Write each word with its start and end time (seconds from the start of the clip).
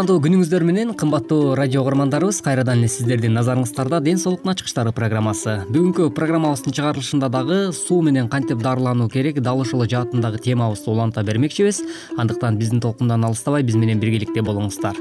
кутмандуу 0.00 0.22
күнүңүздөр 0.24 0.64
менен 0.64 0.92
кымбаттуу 0.96 1.50
радио 1.58 1.82
угармандарыбыз 1.82 2.38
кайрадан 2.40 2.80
эле 2.80 2.88
сиздердин 2.88 3.34
назарыңыздарда 3.36 3.98
ден 4.00 4.16
соолуктун 4.16 4.54
ачкычтары 4.54 4.94
программасы. 4.96 5.58
Бүгүнкү 5.68 6.08
программабыздын 6.16 6.78
чыгарылышында 6.78 7.28
дагы 7.28 7.60
суу 7.76 8.00
менен 8.08 8.32
кантип 8.32 8.64
дарылануу 8.64 9.10
керек 9.12 9.44
дал 9.44 9.60
ошол 9.60 9.84
жаатындагы 9.84 10.40
темабызды 10.40 10.88
уланта 10.88 11.20
бермекчибиз. 11.20 11.84
Андыктан 12.16 12.56
биздин 12.56 12.80
толкундан 12.80 13.28
алыстабай 13.28 13.62
биз 13.62 13.76
менен 13.76 14.00
биргеликте 14.00 14.40
болуңуздар 14.40 14.96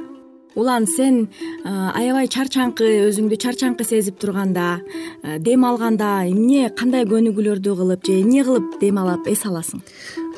улан 0.55 0.87
сен 0.89 1.27
аябай 1.65 2.29
чарчаңкы 2.31 2.87
өзүңдү 3.09 3.37
чарчаңкы 3.43 3.85
сезип 3.87 4.19
турганда 4.21 4.79
дем 5.45 5.65
алганда 5.65 6.25
эмне 6.29 6.69
кандай 6.69 7.05
көнүгүүлөрдү 7.09 7.75
кылып 7.81 8.05
же 8.07 8.21
эмне 8.21 8.43
кылып 8.47 8.79
дем 8.81 9.01
алып 9.03 9.29
эс 9.29 9.45
аласың? 9.45 9.83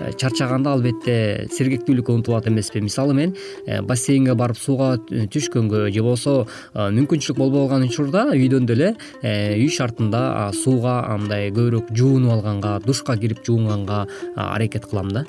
Э, 0.02 0.12
чарчаганда 0.18 0.74
албетте 0.74 1.48
сергектүүлүккө 1.54 2.14
умтулат 2.16 2.48
эмеспи. 2.50 2.82
Мисалы 2.82 3.14
мен 3.14 3.36
э, 3.66 3.82
бассейнге 3.86 4.34
барып 4.36 4.58
сууга 4.58 4.96
түшкөнгө 5.08 5.90
же 5.92 6.02
болбосо 6.02 6.48
э, 6.74 6.88
мүмкүнчүлүк 6.98 7.38
болбой 7.38 7.68
калган 7.68 7.86
учурда 7.90 8.26
үйдөн 8.34 8.66
деле 8.70 8.96
үй 9.22 9.70
шартында 9.70 10.52
сууга 10.58 11.02
мындай 11.18 11.52
көбүрөөк 11.52 11.94
жуунуп 11.94 12.38
алганга 12.40 12.80
душка 12.86 13.18
кирип 13.18 13.46
жуунганга 13.46 14.08
аракет 14.36 14.90
кылам 14.90 15.12
да 15.14 15.26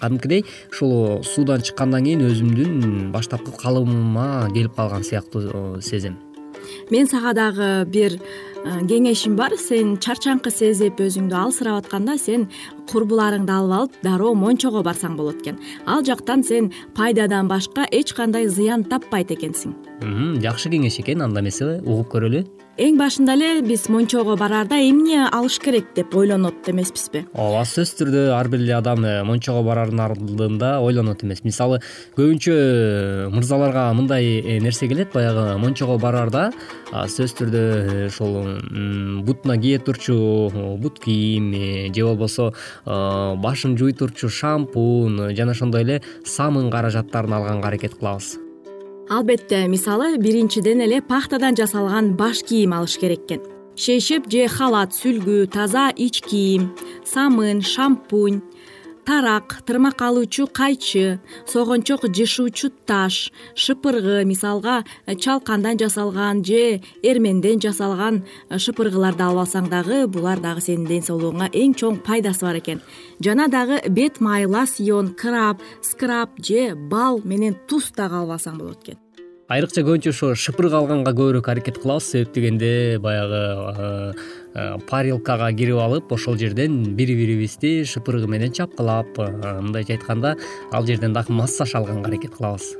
кадимкидей 0.00 0.44
ушул 0.70 1.22
суудан 1.24 1.62
чыккандан 1.62 2.04
кийин 2.04 2.24
өзүмдүн 2.26 3.10
баштапкы 3.12 3.52
калыбыма 3.60 4.48
келип 4.54 4.74
калган 4.76 5.04
сыяктуу 5.04 5.80
сезем. 5.82 6.18
Мен 6.90 7.06
сага 7.08 7.32
дагы 7.34 7.84
бир 7.86 8.18
кеңешим 8.64 9.36
бар. 9.36 9.56
Сен 9.60 9.96
чарчаңкы 10.02 10.50
сезип 10.50 11.00
өзүңдү 11.02 11.36
алсырап 11.36 11.84
атканда 11.84 12.16
сен 12.20 12.48
курбуларыңды 12.90 13.52
алып 13.52 13.76
алып 13.78 13.96
дароо 14.02 14.34
мончого 14.34 14.82
барсаң 14.86 15.16
болот 15.18 15.42
экен. 15.42 15.58
Ал 15.86 16.04
жактан 16.04 16.44
сен 16.44 16.72
пайдадан 16.94 17.48
башка 17.48 17.86
эч 17.90 18.12
кандай 18.14 18.48
зыян 18.48 18.84
таппайт 18.84 19.32
экенсиң. 19.34 19.74
Жакшы 20.44 20.70
кеңеш 20.70 21.00
экен 21.00 21.22
анда 21.22 21.40
эмесе 21.40 21.80
угуп 21.84 22.12
көрөлү. 22.14 22.44
Эң 22.76 22.98
башында 23.00 23.32
эле 23.32 23.62
биз 23.64 23.86
мончого 23.88 24.34
бараарда 24.36 24.76
эмне 24.84 25.22
алыш 25.32 25.54
керек 25.64 25.94
деп 25.96 26.12
ойлонот 26.12 26.66
эмеспизби? 26.68 27.22
Ооба 27.32 27.62
сөзсүз 27.64 27.94
түрдө 28.02 28.24
ар 28.36 28.50
бир 28.52 28.60
эле 28.60 28.74
адам 28.76 29.00
э, 29.00 29.22
мончого 29.24 29.62
бараардын 29.64 30.02
алдында 30.04 30.74
ойлонот 30.84 31.24
эмес. 31.24 31.40
Мисалы 31.40 31.78
көбүнчө 32.18 32.52
э, 32.52 33.30
мырзаларга 33.32 33.86
мындай 33.96 34.42
э, 34.42 34.58
нерсе 34.60 34.90
келет 34.92 35.16
баягы 35.16 35.56
мончого 35.56 35.96
бараарда 35.96 36.50
сөзсүз 36.92 37.36
түрдө 37.40 37.64
ушул 38.10 38.45
бутуна 39.22 39.58
кие 39.58 39.78
турчу 39.78 40.50
бут 40.78 41.00
кийим 41.00 41.52
же 41.94 42.04
болбосо 42.04 42.52
башын 42.84 43.76
жууй 43.78 43.92
турчу 43.92 44.28
шампунь 44.28 45.34
жана 45.36 45.52
ошондой 45.52 45.82
эле 45.82 46.02
самын 46.24 46.70
каражаттарын 46.70 47.32
алганга 47.32 47.68
аракет 47.68 47.94
кылабыз. 47.94 48.38
Албетте 49.08 49.66
мисалы 49.68 50.16
биринчиден 50.18 50.80
эле 50.80 51.00
пахтадан 51.00 51.56
жасалган 51.56 52.16
баш 52.16 52.42
кийим 52.42 52.74
алыш 52.74 52.98
керек 52.98 53.20
экен. 53.26 53.40
Шейшеп 53.76 54.30
же 54.32 54.48
халат 54.48 54.94
сүлгү 54.96 55.46
таза 55.52 55.92
ич 55.96 56.22
кийим 56.22 56.72
самын 57.04 57.60
шампунь 57.60 58.40
тарак 59.06 59.62
тырмак 59.66 60.02
алуучу 60.02 60.44
кайчы 60.58 61.20
согончок 61.46 62.02
жышуучу 62.16 62.68
таш 62.88 63.30
шыпыргы 63.54 64.24
мисалга 64.24 64.84
чалкандан 65.06 65.78
жасалган 65.78 66.42
же 66.44 66.82
эрменден 67.02 67.62
жасалган 67.62 68.24
шыпыргыларды 68.50 69.22
алып 69.22 69.44
алсаң 69.46 69.70
дагы 69.70 70.00
булар 70.10 70.42
дагы 70.42 70.60
сенин 70.66 70.90
ден 70.90 71.06
соолугуңа 71.06 71.48
эң 71.54 71.78
чоң 71.78 72.02
пайдасы 72.02 72.42
бар 72.48 72.58
экен. 72.58 72.82
Жана 73.22 73.46
дагы 73.48 73.80
бет 73.88 74.20
май 74.20 74.46
лосьон 74.46 75.14
краб 75.14 75.62
скраб 75.82 76.34
же 76.42 76.74
бал 76.74 77.22
менен 77.24 77.54
туз 77.68 77.92
дагы 77.94 78.24
алып 78.24 78.40
алсаң 78.40 78.58
болот 78.58 78.82
экен 78.82 79.05
айрыкча 79.48 79.82
көбүнчө 79.86 80.14
ошо 80.14 80.32
шыпыргы 80.34 80.76
алганга 80.80 81.12
көбүрөөк 81.12 81.52
аракет 81.52 81.78
кылабыз. 81.82 82.10
Себеп 82.10 82.34
дегенде 82.34 82.98
баягы 82.98 84.14
Э, 84.56 84.78
парилкага 84.88 85.50
кирип 85.52 85.76
алып 85.82 86.12
ошол 86.16 86.38
жерден 86.40 86.78
бири 86.96 87.12
бирибизди 87.18 87.82
шыпыргы 87.84 88.28
менен 88.30 88.54
чапкылап 88.56 89.18
э, 89.20 89.26
мындайча 89.60 89.98
айтканда 89.98 90.36
ал 90.72 90.86
жерден 90.86 91.12
дагы 91.12 91.34
массаж 91.36 91.74
алганга 91.74 92.08
аракет 92.08 92.32
кылабыз. 92.38 92.70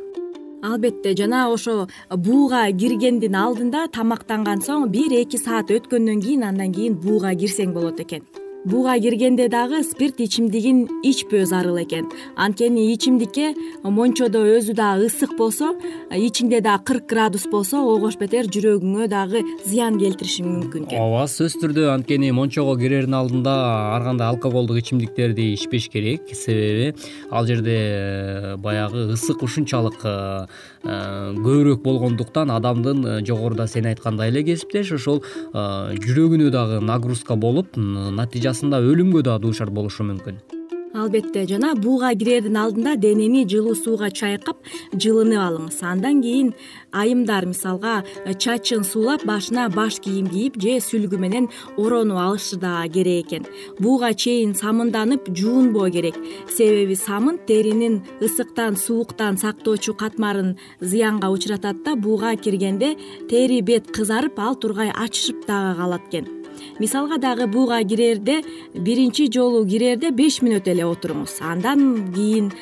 Албетте 0.63 1.13
жана 1.19 1.51
ошо 1.53 1.87
бууга 2.09 2.65
киргендин 2.73 3.37
алдында 3.37 3.91
тамактанган 3.93 4.65
соң 4.65 4.89
бир 4.89 5.13
эки 5.21 5.37
саат 5.37 5.69
өткөндөн 5.69 6.25
кийин 6.25 6.49
андан 6.49 6.73
кийин 6.73 6.97
бууга 6.97 7.35
кирсең 7.37 7.77
болот 7.77 8.01
экен 8.01 8.25
бууга 8.67 8.99
киргенде 8.99 9.47
дагы 9.49 9.85
спирт 9.87 10.19
ичимдигин 10.19 10.89
ичпөө 11.07 11.45
зарыл 11.47 11.79
экен. 11.79 12.09
Анткени 12.35 12.89
ичимдикке 12.91 13.53
мончодо 13.85 14.43
өзү 14.43 14.75
дагы 14.75 15.07
ысык 15.07 15.37
болсо 15.39 15.69
ичиңде 16.11 16.59
дагы 16.67 16.83
кырк 16.91 17.07
градус 17.07 17.47
болсо 17.47 17.79
огош 17.79 18.19
бетер 18.19 18.51
жүрөгүңө 18.51 19.07
дагы 19.13 19.45
зыян 19.63 20.01
келтириши 20.01 20.43
мүмкүн 20.43 20.89
экен. 20.89 20.99
Ооба 20.99 21.29
сөзсүз 21.31 21.61
түрдө 21.63 21.87
анткени 21.93 22.33
мончого 22.35 22.75
кирердин 22.81 23.15
алдында 23.15 23.55
ар 23.95 24.03
кандай 24.09 24.35
алкоголдук 24.35 24.83
ичимдиктерди 24.83 25.53
ичпеш 25.55 25.87
керек. 25.93 26.35
Себеби 26.35 26.91
ал 27.31 27.47
жерде 27.47 27.77
э, 27.79 28.57
баягы 28.57 29.13
ысык 29.15 29.47
ушунчалык 29.47 30.03
э, 30.03 30.47
э, 30.83 31.35
көбүрөөк 31.39 31.83
болгондуктан 31.87 32.51
адамдын 32.51 33.23
жогоруда 33.27 33.69
сен 33.71 33.87
айткандай 33.87 34.35
эле 34.35 34.43
кесиптеш 34.43 34.91
ошол 34.99 35.23
жүрөгүнө 35.55 36.51
дагы 36.51 36.83
нагрузка 36.83 37.37
болуп 37.37 37.77
натыйжасы 37.77 38.56
өлүмгө 38.63 39.23
дагы 39.23 39.43
дуушар 39.47 39.71
болушу 39.71 40.05
мүмкүн. 40.05 40.57
Албетте 40.97 41.43
жана 41.45 41.75
бууга 41.77 42.15
кирердин 42.17 42.57
алдында 42.57 42.95
денени 42.97 43.43
жылуу 43.45 43.75
сууга 43.77 44.09
чайкап 44.09 44.63
жылынып 44.97 45.43
алыңыз. 45.43 45.81
Андан 45.85 46.23
кийин 46.25 46.53
айымдар 46.93 47.45
мисалга 47.51 47.99
чачын 48.25 48.85
суулап 48.85 49.27
башына 49.29 49.69
баш 49.75 49.99
кийим 50.01 50.31
кийип 50.33 50.57
же 50.63 50.79
сүлгү 50.81 51.19
менен 51.21 51.51
оронуп 51.77 52.17
алышы 52.23 52.57
да 52.57 52.87
керек 52.89 53.27
экен. 53.27 53.45
Бууга 53.79 54.15
чейин 54.15 54.55
самынданып 54.55 55.29
жуунбоо 55.37 55.91
керек. 55.91 56.17
Себеби 56.49 56.97
самын 56.97 57.39
теринин 57.47 58.01
ысыктан 58.21 58.77
сууктан 58.77 59.37
сактоочу 59.37 59.93
катмарын 59.93 60.57
зыянга 60.81 61.29
учуратат 61.29 61.85
да 61.85 61.97
бууга 61.97 62.37
киргенде 62.37 62.97
тери 63.29 63.61
бет 63.61 63.93
кызарып 63.93 64.39
ал 64.39 64.57
тургай 64.57 64.91
ачышып 64.97 65.45
дагы 65.47 65.77
калат 65.77 66.09
экен 66.09 66.36
мисалга 66.79 67.19
дагы 67.19 67.47
бууга 67.47 67.81
кирэрде 67.83 68.43
биринчи 68.75 69.29
жолу 69.33 69.65
кирэрде 69.67 70.11
беш 70.11 70.41
мүнөт 70.45 70.69
эле 70.73 70.85
отуруңуз 70.87 71.39
андан 71.41 72.13
кийин 72.15 72.53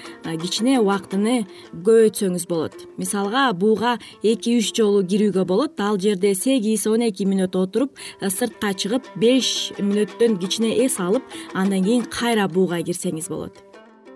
кичине 0.43 0.79
убактыны 0.81 1.45
көбөйтсөңүз 1.75 2.47
болот. 2.49 2.75
Мисалга 2.97 3.51
бууга 3.53 3.99
эки 4.23 4.57
үч 4.59 4.73
жолу 4.77 5.05
кирүүгө 5.05 5.45
болот. 5.45 5.81
Ал 5.81 5.99
жерде 5.99 6.35
сегиз 6.35 6.87
он 6.87 7.07
эки 7.09 7.27
мүнөт 7.29 7.57
отуруп 7.59 7.99
сыртка 8.23 8.75
чыгып 8.75 9.11
беш 9.21 9.73
мүнөттөн 9.79 10.39
кичине 10.41 10.75
эс 10.87 11.01
алып 11.01 11.23
андан 11.55 11.85
кийин 11.85 12.09
кайра 12.11 12.49
бууга 12.49 12.83
кирсеңиз 12.83 13.29
болот 13.29 13.74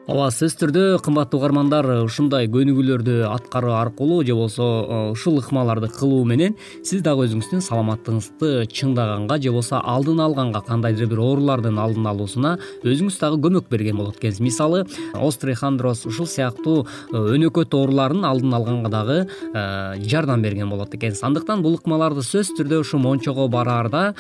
ооба 0.09 0.31
сөзсүз 0.33 0.55
түрдө 0.57 0.83
кымбаттуу 1.05 1.37
угармандар 1.37 1.85
ушундай 2.07 2.47
көнүгүүлөрдү 2.49 3.27
аткаруу 3.29 3.75
аркылуу 3.77 4.23
же 4.25 4.33
болбосо 4.33 4.65
э, 4.65 5.01
ушул 5.13 5.37
ыкмаларды 5.37 5.91
кылуу 5.93 6.23
менен 6.25 6.55
сиз 6.81 7.03
дагы 7.05 7.27
өзүңүздүн 7.27 7.61
саламаттыгыңызды 7.67 8.71
чыңдаганга 8.73 9.37
же 9.37 9.53
болбосо 9.53 9.83
алдын 9.85 10.23
алганга 10.25 10.63
кандайдыр 10.65 11.11
бир 11.13 11.21
оорулардын 11.21 11.77
алдын 11.77 12.09
алуусуна 12.09 12.55
өзүңүз 12.89 13.19
дагы 13.21 13.43
көмөк 13.45 13.69
берген 13.69 14.01
болот 14.01 14.17
экенсиз. 14.17 14.41
Мисалы 14.41 14.87
острохондроз 15.13 16.07
ушул 16.09 16.25
сыяктуу 16.25 16.87
э, 16.87 17.21
өнөкөт 17.37 17.77
оорулардын 17.77 18.25
алдын 18.31 18.57
алганга 18.57 18.95
дагы 18.97 19.19
э, 19.29 20.01
жардам 20.09 20.41
берген 20.41 20.73
болот 20.73 20.97
экенсиз. 20.97 21.21
Андыктан 21.29 21.61
бул 21.61 21.77
ыкмаларды 21.77 22.25
сөзсүз 22.25 22.57
түрдө 22.63 22.81
ушу 22.81 22.97
мончого 22.97 23.51
бараарда 23.53 24.15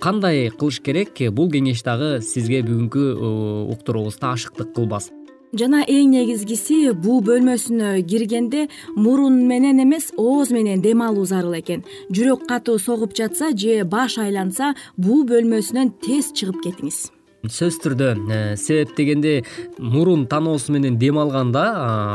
кандай 0.00 0.48
кылыш 0.48 0.80
керек? 0.80 1.20
Бул 1.36 1.52
кеңеш 1.52 1.84
дагы 1.84 2.22
сизге 2.24 2.64
бүгүнкү 2.64 3.08
уктуруубузда 3.76 4.32
ашыктык 4.32 4.72
кылбасын 4.72 5.17
жана 5.52 5.82
эң 5.88 6.12
негизгиси 6.12 6.92
буу 6.92 7.20
бөлмөсүнө 7.24 7.92
киргенде 8.08 8.66
мурун 8.96 9.44
менен 9.48 9.80
эмес 9.84 10.10
ооз 10.16 10.52
менен 10.52 10.82
дем 10.84 11.02
алуу 11.02 11.26
зарыл 11.26 11.58
экен. 11.60 11.84
Жүрөк 12.12 12.48
катуу 12.48 12.78
согуп 12.78 13.16
жатса 13.16 13.52
же 13.56 13.84
баш 13.84 14.18
айланса 14.18 14.74
буу 14.96 15.24
бөлмөсүнөн 15.24 15.94
тез 16.04 16.32
чыгып 16.34 16.60
кетиңиз. 16.64 17.06
Сөзсүз 17.46 17.76
түрдө 17.84 18.06
э, 18.34 18.38
себеп 18.58 18.96
дегенде 18.98 19.44
мурун 19.78 20.26
таноосу 20.26 20.72
менен 20.74 20.96
дем 20.98 21.20
алганда 21.22 21.62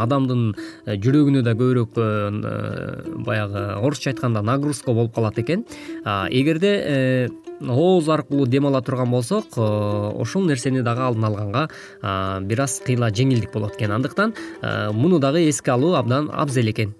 адамдын 0.03 0.50
э, 0.51 0.97
жүрөгүнө 1.00 1.45
да 1.47 1.53
көбүрөөк 1.56 1.95
э, 1.95 3.21
баягы 3.24 3.63
орусча 3.79 4.12
айтканда 4.12 4.44
нагрузка 4.44 4.91
болуп 4.91 5.15
калат 5.15 5.39
экен. 5.39 5.63
Эгерде 6.03 7.29
ооз 7.61 8.09
аркылуу 8.09 8.47
дем 8.47 8.67
ала 8.67 8.81
турган 8.81 9.11
болсок 9.11 9.45
э, 9.57 9.61
ошол 9.61 10.45
нерсени 10.45 10.81
дагы 10.81 11.01
алдын 11.01 11.25
алганга 11.25 11.69
бир 12.41 12.61
аз 12.61 12.81
кыйла 12.85 13.09
жеңилдик 13.09 13.53
болот 13.53 13.77
экен. 13.77 13.91
Андыктан 13.91 14.33
э, 14.61 14.91
муну 14.91 15.19
дагы 15.19 15.47
эске 15.50 15.71
алуу 15.71 15.95
абдан 15.95 16.29
абзел 16.33 16.69
экен 16.69 16.95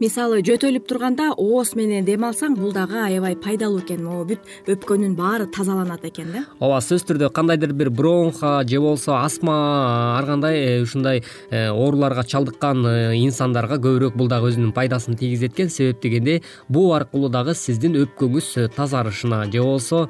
мисалы 0.00 0.38
жөтөлүп 0.40 0.86
турганда 0.88 1.26
ооз 1.36 1.74
менен 1.76 2.06
дем 2.06 2.22
алсаң 2.24 2.54
бул 2.56 2.72
дагы 2.72 2.96
аябай 3.04 3.34
пайдалуу 3.36 3.82
экен. 3.82 4.00
Могу 4.06 4.30
бүт 4.30 4.46
өпкөнүн 4.72 5.12
баары 5.18 5.44
тазаланат 5.52 6.06
экен 6.08 6.30
да. 6.32 6.44
Ооба 6.56 6.78
сөзсүз 6.80 7.04
түрдө 7.10 7.28
кандайдыр 7.36 7.74
бир 7.76 7.90
бронха 7.92 8.62
же 8.64 8.80
болбосо 8.80 9.18
астма 9.20 10.16
ар 10.16 10.24
кандай 10.24 10.56
э, 10.56 10.80
ушундай 10.80 11.20
э, 11.50 11.68
ооруларга 11.68 12.24
чалдыккан 12.24 12.86
э, 12.86 12.94
инсандарга 13.20 13.76
көбүрөөк 13.76 14.16
бул 14.16 14.30
дагы 14.32 14.48
өзүнүн 14.54 14.72
пайдасын 14.72 15.18
тийгизет 15.20 15.52
экен. 15.52 15.68
Себеп 15.68 16.00
дегенде 16.00 16.40
буу 16.68 16.94
аркылуу 16.96 17.28
дагы 17.28 17.52
сиздин 17.54 17.98
өпкөңүз 18.00 18.72
тазарышына 18.76 19.42
же 19.52 19.60
болбосо 19.60 20.08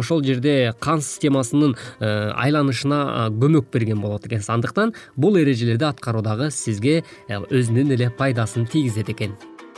ошол 0.00 0.24
жерде 0.24 0.72
кан 0.80 1.04
системасынын 1.04 1.76
айланышына 2.00 3.28
көмөк 3.36 3.68
берген 3.70 4.00
болот 4.00 4.24
экенсиз 4.24 4.48
андыктан 4.48 4.94
бул 5.14 5.36
эрежелерди 5.36 5.84
аткаруу 5.84 6.24
дагы 6.24 6.50
сизге 6.50 7.02
өзүнүн 7.28 7.92
эле 7.98 8.08
пайдасын 8.08 8.64
тийгизет 8.78 9.10
экен. 9.10 9.32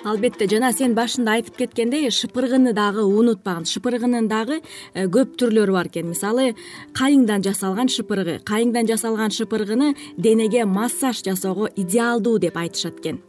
Албетте 0.05 0.47
жана 0.49 0.71
сен 0.73 0.95
башында 0.97 1.37
айтып 1.37 1.59
кеткендей 1.61 2.09
шыпыргыны 2.09 2.73
дагы 2.73 3.05
унутпагын 3.05 3.67
шыпыргынын 3.69 4.29
дагы 4.33 4.61
э, 4.95 5.07
көп 5.13 5.37
түрлөрү 5.41 5.77
бар 5.77 5.91
экен. 5.93 6.09
Мисалы 6.09 6.55
кайыңдан 6.97 7.45
жасалган 7.45 7.93
шыпыргы 7.93 8.39
кайыңдан 8.49 8.89
жасалган 8.89 9.33
шыпыргыны 9.37 9.95
денеге 10.17 10.65
массаж 10.65 11.21
жасоого 11.25 11.69
идеалдуу 11.77 12.39
деп 12.39 12.57
айтышат 12.57 13.01
экен 13.01 13.21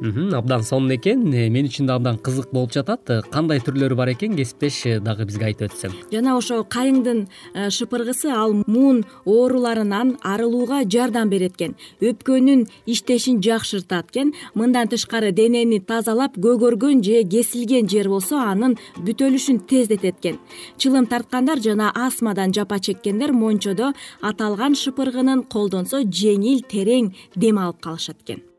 абдан 0.00 0.62
сонун 0.62 0.90
экен. 0.94 1.32
Э, 1.32 1.48
мен 1.50 1.66
үчүн 1.66 1.86
да 1.86 1.94
абдан 1.94 2.18
кызык 2.18 2.50
болуп 2.52 2.72
жатат. 2.72 3.00
Э, 3.10 3.22
кандай 3.30 3.58
түрлөрү 3.60 3.94
бар 3.94 4.08
экен 4.08 4.34
кесиптеш 4.36 4.86
э, 4.86 5.00
дагы 5.00 5.26
бизге 5.26 5.44
айтып 5.44 5.70
өтсөң 5.70 5.92
жана 6.12 6.36
ошо 6.36 6.64
кайыңдын 6.64 7.26
шыпыргысы 7.68 8.30
ал 8.32 8.54
муун 8.66 9.04
ооруларынан 9.26 10.16
арылууга 10.22 10.84
жардам 10.88 11.28
берет 11.28 11.52
экен. 11.56 11.76
Өпкөнүн 12.00 12.66
иштешин 12.86 13.42
жакшыртат 13.42 14.10
экен. 14.10 14.32
Мындан 14.54 14.88
тышкары 14.88 15.32
денени 15.32 15.80
тазалап 15.80 16.36
көгөргөн 16.36 17.04
же 17.04 17.22
кесилген 17.24 17.88
жер 17.88 18.08
болсо 18.08 18.40
анын 18.40 18.78
бүтөлүшүн 18.96 19.66
тездетет 19.68 20.16
экен. 20.20 20.38
Чылым 20.78 21.06
тарткандар 21.06 21.60
жана 21.60 21.92
астмадан 21.94 22.54
жапа 22.54 22.80
чеккендер 22.80 23.32
мончодо 23.32 23.92
аталган 24.22 24.74
шыпыргынын 24.74 25.44
колдонсо 25.44 26.02
жеңил 26.04 26.64
терең 26.64 27.12
дем 27.36 27.58
алып 27.58 27.80
калышат 27.80 28.16
экен 28.24 28.49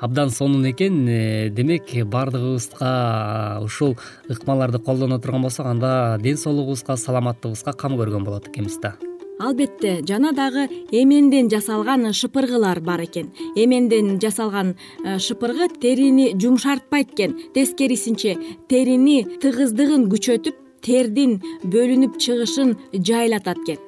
абдан 0.00 0.30
сонун 0.30 0.64
экен. 0.70 1.06
Э, 1.08 1.50
демек 1.50 1.84
баардыгыбызга 2.04 3.60
ушул 3.62 3.96
ыкмаларды 4.28 4.78
колдоно 4.78 5.18
турган 5.18 5.42
болсок 5.42 5.66
анда 5.66 6.18
ден 6.20 6.36
соолугубузга 6.36 6.96
саламаттыгыбызга 6.96 7.72
кам 7.72 7.96
көргөн 7.96 8.24
болот 8.24 8.48
экенбиз 8.48 8.78
да. 8.78 8.96
Албетте 9.38 10.02
жана 10.06 10.32
дагы 10.32 10.68
эменден 10.90 11.48
жасалган 11.50 12.12
шыпыргылар 12.12 12.80
бар 12.80 13.04
экен. 13.04 13.30
Эменден 13.54 14.18
жасалган 14.20 14.76
э, 15.04 15.18
шыпыргы 15.18 15.68
терини 15.80 16.32
жумшартпайт 16.38 17.12
экен. 17.12 17.38
Тескерисинче 17.54 18.36
терини 18.68 19.24
тыгыздыгын 19.40 20.08
күчөтүп 20.10 20.56
тердин 20.82 21.40
бөлүнүп 21.62 22.18
чыгышын 22.18 22.76
жайлатат 22.92 23.58
экен. 23.64 23.78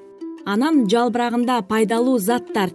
Анан 0.45 0.89
жалбырагында 0.91 1.63
пайдалуу 1.69 2.19
заттар 2.19 2.73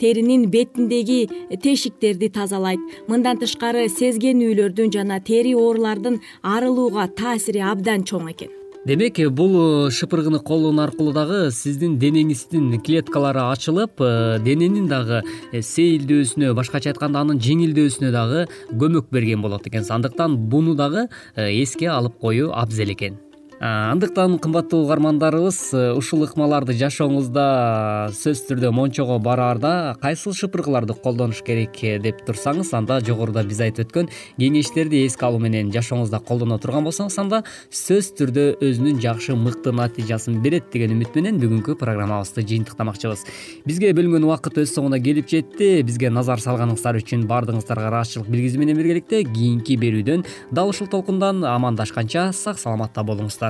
теринин 0.00 0.48
бетиндеги 0.50 1.28
тешиктерди 1.62 2.28
тазалайт. 2.28 2.80
Мындан 3.08 3.38
тышкары 3.42 3.88
сезгенүүлөрдүн 3.88 4.94
жана 4.96 5.20
тери 5.20 5.52
оорулардын 5.54 6.20
арылууга 6.42 7.06
таасири 7.20 7.62
абдан 7.72 8.08
чоң 8.08 8.32
экен. 8.32 8.56
Демек 8.86 9.18
бул 9.36 9.88
э, 9.88 9.90
шыпыргыны 9.92 10.38
колдонуу 10.40 10.86
аркылуу 10.86 11.12
дагы 11.12 11.50
сиздин 11.52 11.98
денеңиздин 12.00 12.80
клеткалары 12.80 13.42
ачылып 13.52 14.00
э, 14.00 14.38
дененин 14.40 14.88
дагы 14.88 15.20
э, 15.52 15.60
сейилдөөсүнө 15.60 16.54
башкача 16.56 16.94
айтканда 16.94 17.20
анын 17.20 17.42
жеңилдөөсүнө 17.44 18.10
дагы 18.16 18.46
көмөк 18.72 19.12
берген 19.12 19.44
болот 19.44 19.68
экенсиз. 19.68 19.92
Андыктан 20.00 20.38
буну 20.48 20.78
дагы 20.80 21.10
эске 21.36 21.92
алып 21.92 22.16
коюу 22.24 22.54
абзел 22.56 22.96
экен 22.96 23.20
андыктан 23.60 24.38
кымбаттуу 24.38 24.84
угармандарыбыз 24.86 25.58
э, 25.76 25.80
ушул 25.92 26.22
ыкмаларды 26.24 26.72
жашооңузда 26.80 28.08
сөзсүз 28.16 28.46
түрдө 28.48 28.70
мончого 28.72 29.18
бараарда 29.20 29.98
кайсыл 30.00 30.32
шыпыргыларды 30.32 30.94
колдонуш 30.96 31.42
керек 31.44 31.76
э, 31.84 31.98
деп 32.00 32.22
турсаңыз 32.24 32.72
анда 32.72 33.02
жогоруда 33.04 33.44
биз 33.44 33.60
айтып 33.60 33.90
өткөн 33.90 34.08
кеңештерди 34.40 35.02
эске 35.04 35.26
алуу 35.28 35.42
менен 35.44 35.68
жашооңузда 35.74 36.22
колдоно 36.24 36.56
турган 36.56 36.86
болсоңуз 36.88 37.18
анда 37.20 37.42
сөзсүз 37.68 38.14
түрдө 38.22 38.46
өзүнүн 38.64 39.02
жакшы 39.04 39.36
мыкты 39.36 39.76
натыйжасын 39.76 40.40
берет 40.40 40.72
деген 40.72 40.96
үмүт 40.96 41.20
менен 41.20 41.36
бүгүнкү 41.44 41.76
программабызды 41.76 42.46
жыйынтыктамакчыбыз. 42.48 43.26
Бизге 43.68 43.92
бөлүнгөн 43.92 44.24
убакыт 44.24 44.62
өз 44.64 44.72
соңуна 44.72 45.02
келип 45.04 45.28
жетти. 45.28 45.82
Бизге 45.84 46.08
назар 46.08 46.40
салганыңыздар 46.40 47.02
үчүн 47.02 47.28
баардыгыңыздарга 47.28 47.92
ыраазычылык 47.92 48.32
билгизүү 48.32 48.64
менен 48.64 48.80
биргеликте 48.80 49.22
кийинки 49.28 49.76
берүүдөн 49.80 50.24
дал 50.50 50.72
ушул 50.72 50.88
толкундан 50.88 51.44
амандашканча 51.44 52.30
сак 52.32 52.58
саламатта 52.62 53.04
болуңуздар 53.04 53.49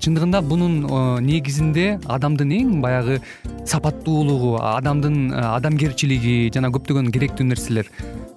чындыгында 0.00 0.40
бунун 0.42 0.80
негизинде 1.24 1.98
адамдын 2.08 2.54
эң 2.56 2.72
баягы 2.84 3.20
сапаттуулугу 3.68 4.56
адамдын 4.60 5.30
э, 5.32 5.42
адамгерчилиги 5.56 6.50
жана 6.54 6.72
көптөгөн 6.74 7.10
керектүү 7.14 7.46
нерселер. 7.50 7.90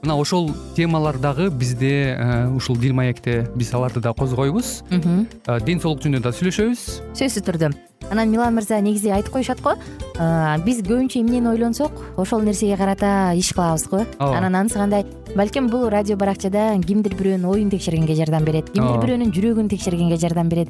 Мына 0.03 0.17
ошол 0.19 0.51
темалар 0.75 1.17
дагы 1.17 1.49
бизде 1.49 1.93
э, 2.17 2.27
ушул 2.51 2.77
дил 2.77 2.93
маекте 2.93 3.47
биз 3.55 3.73
аларды 3.73 4.03
да 4.03 4.13
козгойбуз. 4.13 4.83
Ден 4.91 5.79
соолук 5.79 6.03
жөнүндө 6.03 6.27
да 6.27 6.35
сүйлөшөбүз. 6.35 6.85
Сөзсүз 7.17 7.47
түрдө. 7.47 7.71
Анан 8.11 8.29
милан 8.29 8.53
мырза 8.53 8.81
негизи 8.83 9.13
айтып 9.15 9.33
коюшат 9.33 9.61
го? 9.63 9.77
Биз 10.65 10.81
көбүнчө 10.83 11.21
эмнени 11.21 11.47
ойлонсок? 11.53 11.95
Ошол 12.19 12.43
нерсеге 12.43 12.75
карата 12.77 13.31
иш 13.39 13.53
кылабыз 13.55 13.87
го? 13.89 14.03
Ооба. 14.19 14.37
Анан 14.37 14.55
анысы 14.59 14.75
кандай? 14.77 15.05
Балким 15.35 15.69
бул 15.71 15.87
радио 15.89 16.17
баракчада 16.17 16.73
кимдир 16.85 17.15
бирөөнүн 17.15 17.47
оюн 17.49 17.71
текшергенге 17.71 18.19
жардам 18.19 18.43
берет 18.45 18.69
кимдир 18.73 18.99
бирөөнүн 19.01 19.31
жүрөгүн 19.33 19.71
текшергенге 19.71 20.19
жардам 20.21 20.51
берет 20.51 20.69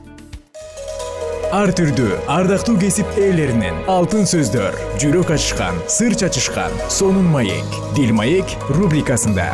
ар 1.51 1.67
түрдүү 1.75 2.15
ардактуу 2.31 2.77
кесип 2.79 3.17
ээлеринен 3.19 3.81
алтын 3.91 4.23
сөздөр 4.29 4.75
жүрөк 5.01 5.33
ачышкан 5.35 5.81
сыр 5.91 6.15
чачышкан 6.15 6.71
сонун 6.87 7.27
маек. 7.27 7.75
Дил 7.91 8.13
маек 8.15 8.47
рубрикасында. 8.71 9.49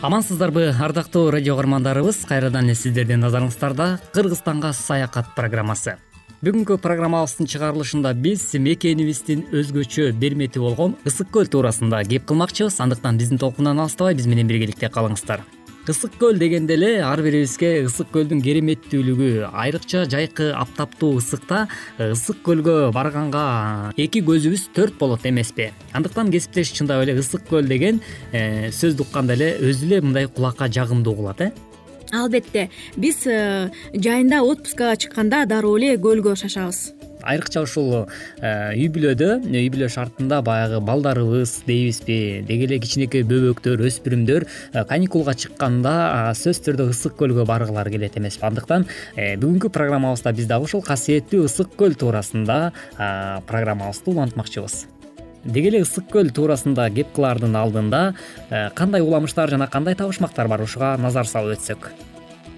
Амансыздарбы 0.00 0.70
ардактуу 0.72 1.30
радио 1.30 1.58
каармандарыбыз. 1.60 2.24
Кайрадан 2.24 2.72
эле 2.72 2.80
сиздердин 2.80 3.20
назарыңыздарда 3.26 3.98
кыргызстанга 4.14 4.72
саякат 4.72 5.34
программасы 5.36 5.98
бүгүнкү 6.40 6.78
программабыздын 6.80 7.48
чыгарылышында 7.52 8.14
биз 8.16 8.46
мекенибиздин 8.64 9.42
өзгөчө 9.52 10.06
бермети 10.16 10.62
болгон 10.62 10.94
ысык 11.04 11.28
көл 11.34 11.50
туурасында 11.52 12.00
кеп 12.08 12.24
кылмакчыбыз. 12.30 12.78
Андыктан 12.80 13.18
биздин 13.20 13.36
толкундан 13.36 13.82
алыстабай 13.84 14.16
биз 14.16 14.24
менен 14.24 14.48
биргеликте 14.48 14.88
калыңыздар. 14.88 15.44
Ысык 15.84 16.16
көл 16.16 16.40
дегенде 16.40 16.78
эле 16.78 16.90
ар 17.04 17.20
бирибизге 17.20 17.84
ысык 17.84 18.08
көлдүн 18.16 18.40
кереметтүүлүгү 18.46 19.50
айрыкча 19.52 20.06
жайкы 20.08 20.48
аптаптуу 20.56 21.18
ысыкта 21.20 21.66
ысык 22.00 22.40
көлгө 22.46 22.88
барганга 22.96 23.92
эки 24.00 24.24
көзүбүз 24.24 24.70
төрт 24.72 24.96
болот 24.96 25.26
эмеспи. 25.28 25.74
Андыктан 25.92 26.32
кесиптеш 26.32 26.72
чындап 26.72 27.04
эле 27.04 27.20
ысык 27.20 27.44
көл 27.52 27.68
деген 27.68 28.00
э, 28.32 28.70
сөздү 28.72 29.04
укканда 29.04 29.36
эле 29.36 29.58
өзү 29.60 29.90
эле 29.90 30.00
мындай 30.00 30.30
кулакка 30.30 30.72
жагымдуу 30.72 31.12
угулат 31.12 31.50
э 31.50 31.52
албетте 32.12 32.68
биз 32.96 33.26
э, 33.26 33.70
жайында 33.94 34.42
отпускага 34.46 34.96
чыкканда 34.96 35.44
дароо 35.46 35.76
эле 35.78 35.96
көлгө 36.00 36.36
шашабыз. 36.38 36.90
Айрыкча 37.20 37.60
ушул 37.66 37.90
э, 37.94 38.50
үй 38.72 38.88
бүлөдө 38.92 39.42
үй 39.44 39.68
бүлө 39.72 39.90
шартында 39.92 40.40
баягы 40.44 40.80
балдарыбыз 40.80 41.58
дейбизби. 41.66 42.44
Деги 42.48 42.68
эле 42.68 42.78
кичинекей 42.80 43.26
бөбөктөр 43.28 43.84
өспүрүмдөр 43.88 44.46
э, 44.46 44.84
каникулга 44.88 45.34
чыкканда 45.34 45.96
сөзсүз 46.38 46.64
түрдө 46.68 46.88
ысык 46.94 47.18
көлгө 47.20 47.44
баргылары 47.48 47.92
келет 47.92 48.16
эмеспи 48.20 48.48
андыктан 48.48 48.88
бүгүнкү 49.16 49.72
программабызда 49.74 50.32
биз 50.36 50.48
дагы 50.48 50.70
ушул 50.70 50.86
касиеттүү 50.86 51.44
ысык 51.50 51.76
көл 51.76 51.98
туурасында 52.00 52.62
программабызды 53.50 54.14
улантмакчыбыз 54.14 54.86
деги 55.44 55.68
эле 55.72 55.82
ысык 55.84 56.10
көл 56.12 56.30
туурасында 56.34 56.88
кеп 56.94 57.12
кылаардын 57.16 57.56
алдында 57.56 58.02
кандай 58.76 59.02
уламыштар 59.02 59.50
жана 59.50 59.68
кандай 59.68 59.94
табышмактар 59.94 60.48
бар 60.48 60.62
ушуга 60.62 60.96
назар 60.96 61.26
салып 61.26 61.58
өтсөк. 61.58 61.90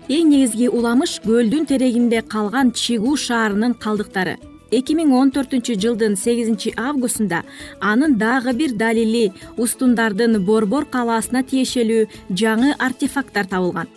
Эң 0.08 0.30
негизги 0.32 0.68
уламыш 0.68 1.20
көлдүн 1.24 1.68
терегинде 1.70 2.22
калган 2.22 2.72
чигу 2.72 3.16
шаарынын 3.16 3.74
калдыктары. 3.78 4.36
Эки 4.72 4.96
миң 4.96 5.12
он 5.12 5.30
төртүнчү 5.30 5.76
жылдын 5.76 6.16
сегизинчи 6.16 6.72
августунда 6.80 7.42
анын 7.80 8.16
дагы 8.18 8.54
бир 8.56 8.72
далили 8.72 9.26
устундардын 9.60 10.38
борбор 10.46 10.86
калаасына 10.88 11.44
тиешелүү 11.44 12.06
жаңы 12.42 12.72
артефакттар 12.78 13.50
табылган 13.52 13.92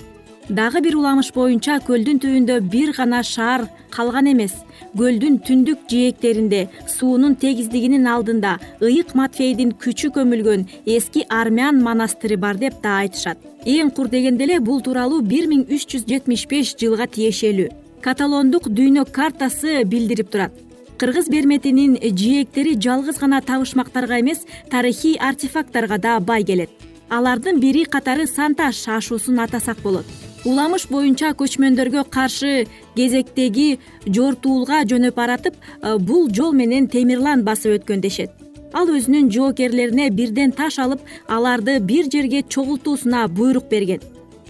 дагы 0.49 0.81
бир 0.81 0.95
уламыш 0.97 1.31
боюнча 1.33 1.79
көлдүн 1.81 2.19
түбүндө 2.21 2.59
бир 2.69 2.91
гана 2.93 3.23
шаар 3.23 3.65
калган 3.89 4.27
эмес. 4.29 4.53
Көлдүн 4.95 5.39
түндүк 5.47 5.87
жээктеринде 5.89 6.67
суунун 6.87 7.35
тегиздигинин 7.35 8.05
алдында 8.07 8.59
ыйык 8.81 9.15
матфейдин 9.17 9.73
күчү 9.81 10.11
көмүлгөн 10.15 10.67
эски 10.85 11.25
армян 11.29 11.81
монастыры 11.81 12.37
бар 12.37 12.59
деп 12.61 12.77
да 12.83 12.99
айтышат. 13.01 13.37
Эң 13.65 13.89
кур 13.95 14.07
дегенде 14.07 14.45
эле 14.45 14.59
бул 14.59 14.81
тууралуу 14.81 15.21
бир 15.21 15.47
миң 15.49 15.65
үч 15.65 15.87
жүз 15.93 16.05
жетимиш 16.05 16.45
беш 16.47 16.75
жылга 16.77 17.07
тиешелүү. 17.07 17.71
Каталондук 18.05 18.69
дүйнө 18.69 19.07
картасы 19.11 19.81
билдирип 19.83 20.29
турат. 20.29 20.53
Кыргыз 20.97 21.27
берметинин 21.27 21.97
жээктери 21.97 22.77
жалгыз 22.79 23.17
гана 23.19 23.41
табышмактарга 23.41 24.21
эмес 24.21 24.45
тарыхый 24.69 25.17
артефакттарга 25.19 25.97
да 25.97 26.19
бай 26.19 26.43
келет. 26.43 26.69
Алардын 27.09 27.59
бири 27.59 27.83
катары 27.83 28.27
санта 28.27 28.71
шашуусун 28.71 29.39
атасак 29.39 29.77
болот 29.83 30.05
уламыш 30.45 30.85
боюнча 30.91 31.31
көчмөндөргө 31.39 32.05
каршы 32.13 32.65
кезектеги 32.95 33.79
жортуулга 34.05 34.83
жөнөп 34.89 35.17
баратып 35.17 35.55
э, 35.57 35.97
бул 35.97 36.29
жол 36.29 36.53
менен 36.53 36.87
темирлан 36.87 37.43
басып 37.43 37.79
өткөн 37.79 38.03
дешет. 38.05 38.31
Ал 38.73 38.89
өзүнүн 38.91 39.31
жоокерлерине 39.33 40.09
бирден 40.11 40.51
таш 40.51 40.77
алып 40.83 41.01
аларды 41.27 41.79
бир 41.79 42.09
жерге 42.11 42.43
чогултуусуна 42.43 43.27
буйрук 43.27 43.69
берген. 43.71 44.01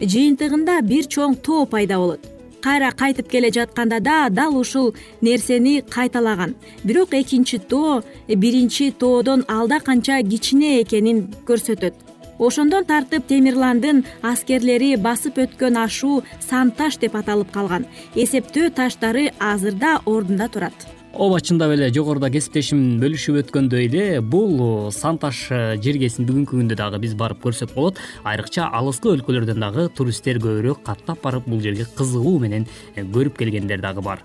Жыйынтыгында 0.01 0.81
бир 0.83 1.07
чоң 1.07 1.37
тоо 1.45 1.65
пайда 1.65 1.99
болот. 2.01 2.19
Кайра 2.65 2.89
кайтып 2.91 3.29
келе 3.29 3.51
жатканда 3.53 3.99
да 3.99 4.29
дал 4.29 4.57
ушул 4.57 4.95
нерсени 5.21 5.81
кайталаган. 5.81 6.55
Бирок 6.83 7.13
экинчи 7.13 7.59
тоо 7.59 8.01
биринчи 8.27 8.91
тоодон 8.91 9.45
алда 9.47 9.79
канча 9.79 10.19
кичине 10.23 10.81
экенин 10.81 11.27
көрсөтөт 11.45 12.04
ошондон 12.39 12.85
тартып 12.85 13.27
темирландын 13.27 14.03
аскерлери 14.23 14.95
басып 14.95 15.39
өткөн 15.45 15.79
ашуу 15.83 16.23
сан 16.39 16.71
таш 16.71 16.99
деп 16.99 17.15
аталып 17.15 17.51
калган. 17.51 17.87
Эсептөө 18.15 18.73
таштары 18.75 19.31
азыр 19.39 19.73
да 19.79 19.99
ордунда 20.05 20.49
турат. 20.49 20.87
Ооба 21.15 21.39
чындап 21.39 21.71
эле 21.71 21.87
жогоруда 21.95 22.27
кесиптешим 22.27 22.99
бөлүшүп 22.99 23.37
өткөндөй 23.45 23.85
эле 23.87 24.21
бул 24.21 24.91
сан 24.91 25.15
таш 25.17 25.45
э, 25.47 25.61
жергесин 25.79 26.27
бүгүнкү 26.27 26.59
күндө 26.59 26.75
дагы 26.75 26.99
биз 26.99 27.15
барып 27.15 27.39
көрсөк 27.45 27.71
болот. 27.71 28.01
Айрыкча 28.27 28.67
алыскы 28.67 29.13
өлкөлөрдөн 29.15 29.63
дагы 29.63 29.87
туристтер 29.95 30.43
көбүрөөк 30.43 30.83
каттап 30.83 31.23
барып 31.23 31.47
бул 31.47 31.63
жерге 31.63 31.87
кызыгуу 31.95 32.41
менен 32.43 32.67
э, 32.95 33.07
көрүп 33.07 33.39
келгендер 33.39 33.79
дагы 33.79 34.03
бар 34.03 34.19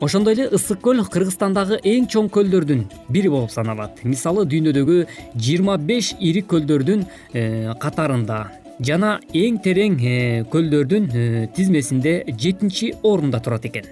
ошондой 0.00 0.34
эле 0.34 0.48
ысык 0.48 0.80
көл 0.80 1.02
кыргызстандагы 1.04 1.78
эң 1.84 2.08
чоң 2.08 2.30
көлдөрдүн 2.32 2.86
бири 3.12 3.28
болуп 3.28 3.52
саналат. 3.52 4.00
Мисалы 4.04 4.46
дүйнөдөгү 4.48 5.04
жыйырма 5.36 5.76
беш 5.76 6.14
ири 6.18 6.40
көлдөрдүн 6.40 7.04
э, 7.34 7.74
катарында 7.80 8.40
жана 8.80 9.18
эң 9.36 9.60
терең 9.60 9.98
э, 10.00 10.44
көлдөрдүн 10.52 11.08
э, 11.12 11.48
тизмесинде 11.56 12.22
жетинчи 12.32 12.94
орунда 13.02 13.40
турат 13.44 13.66
экен. 13.68 13.84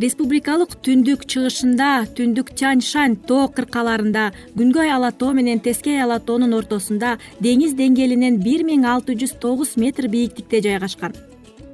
Республикалык 0.00 0.78
түндүк 0.86 1.26
чыгышында 1.28 2.06
түндүк 2.16 2.54
тяньшань 2.56 3.18
тоо 3.28 3.50
кыркаларында 3.52 4.30
күнгөй 4.54 4.88
ала 4.94 5.10
тоо 5.10 5.34
менен 5.36 5.60
тескей 5.60 6.00
ала 6.00 6.20
тоонун 6.20 6.54
ортосунда 6.56 7.18
деңиз 7.42 7.74
деңгээлинен 7.76 8.38
бир 8.40 8.64
миң 8.64 8.86
алты 8.88 9.18
жүз 9.18 9.34
тогуз 9.42 9.74
метр 9.76 10.08
бийиктикте 10.08 10.62
жайгашкан. 10.64 11.12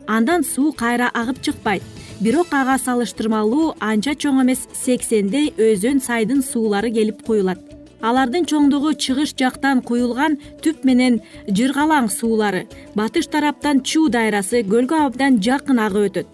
Андан 0.09 0.43
суу 0.43 0.73
кайра 0.73 1.11
агып 1.15 1.39
чыкпайт 1.43 1.83
бирок 2.21 2.53
ага 2.57 2.79
салыштырмалуу 2.81 3.75
анча 3.81 4.15
чоң 4.17 4.41
эмес 4.43 4.63
сексендей 4.73 5.51
өзөн 5.61 5.99
сайдын 6.01 6.41
суулары 6.43 6.89
келип 6.95 7.19
куюлат 7.27 7.61
алардын 8.01 8.47
чоңдугу 8.49 8.95
чыгыш 9.05 9.35
жактан 9.41 9.83
куюлган 9.85 10.39
түп 10.65 10.87
менен 10.89 11.19
жыргалаң 11.59 12.09
суулары 12.13 12.63
батыш 12.95 13.29
тараптан 13.33 13.83
чу 13.91 14.07
дайрасы 14.09 14.63
көлгө 14.71 15.03
абдан 15.09 15.41
жакын 15.43 15.81
агып 15.87 16.09
өтөт. 16.11 16.27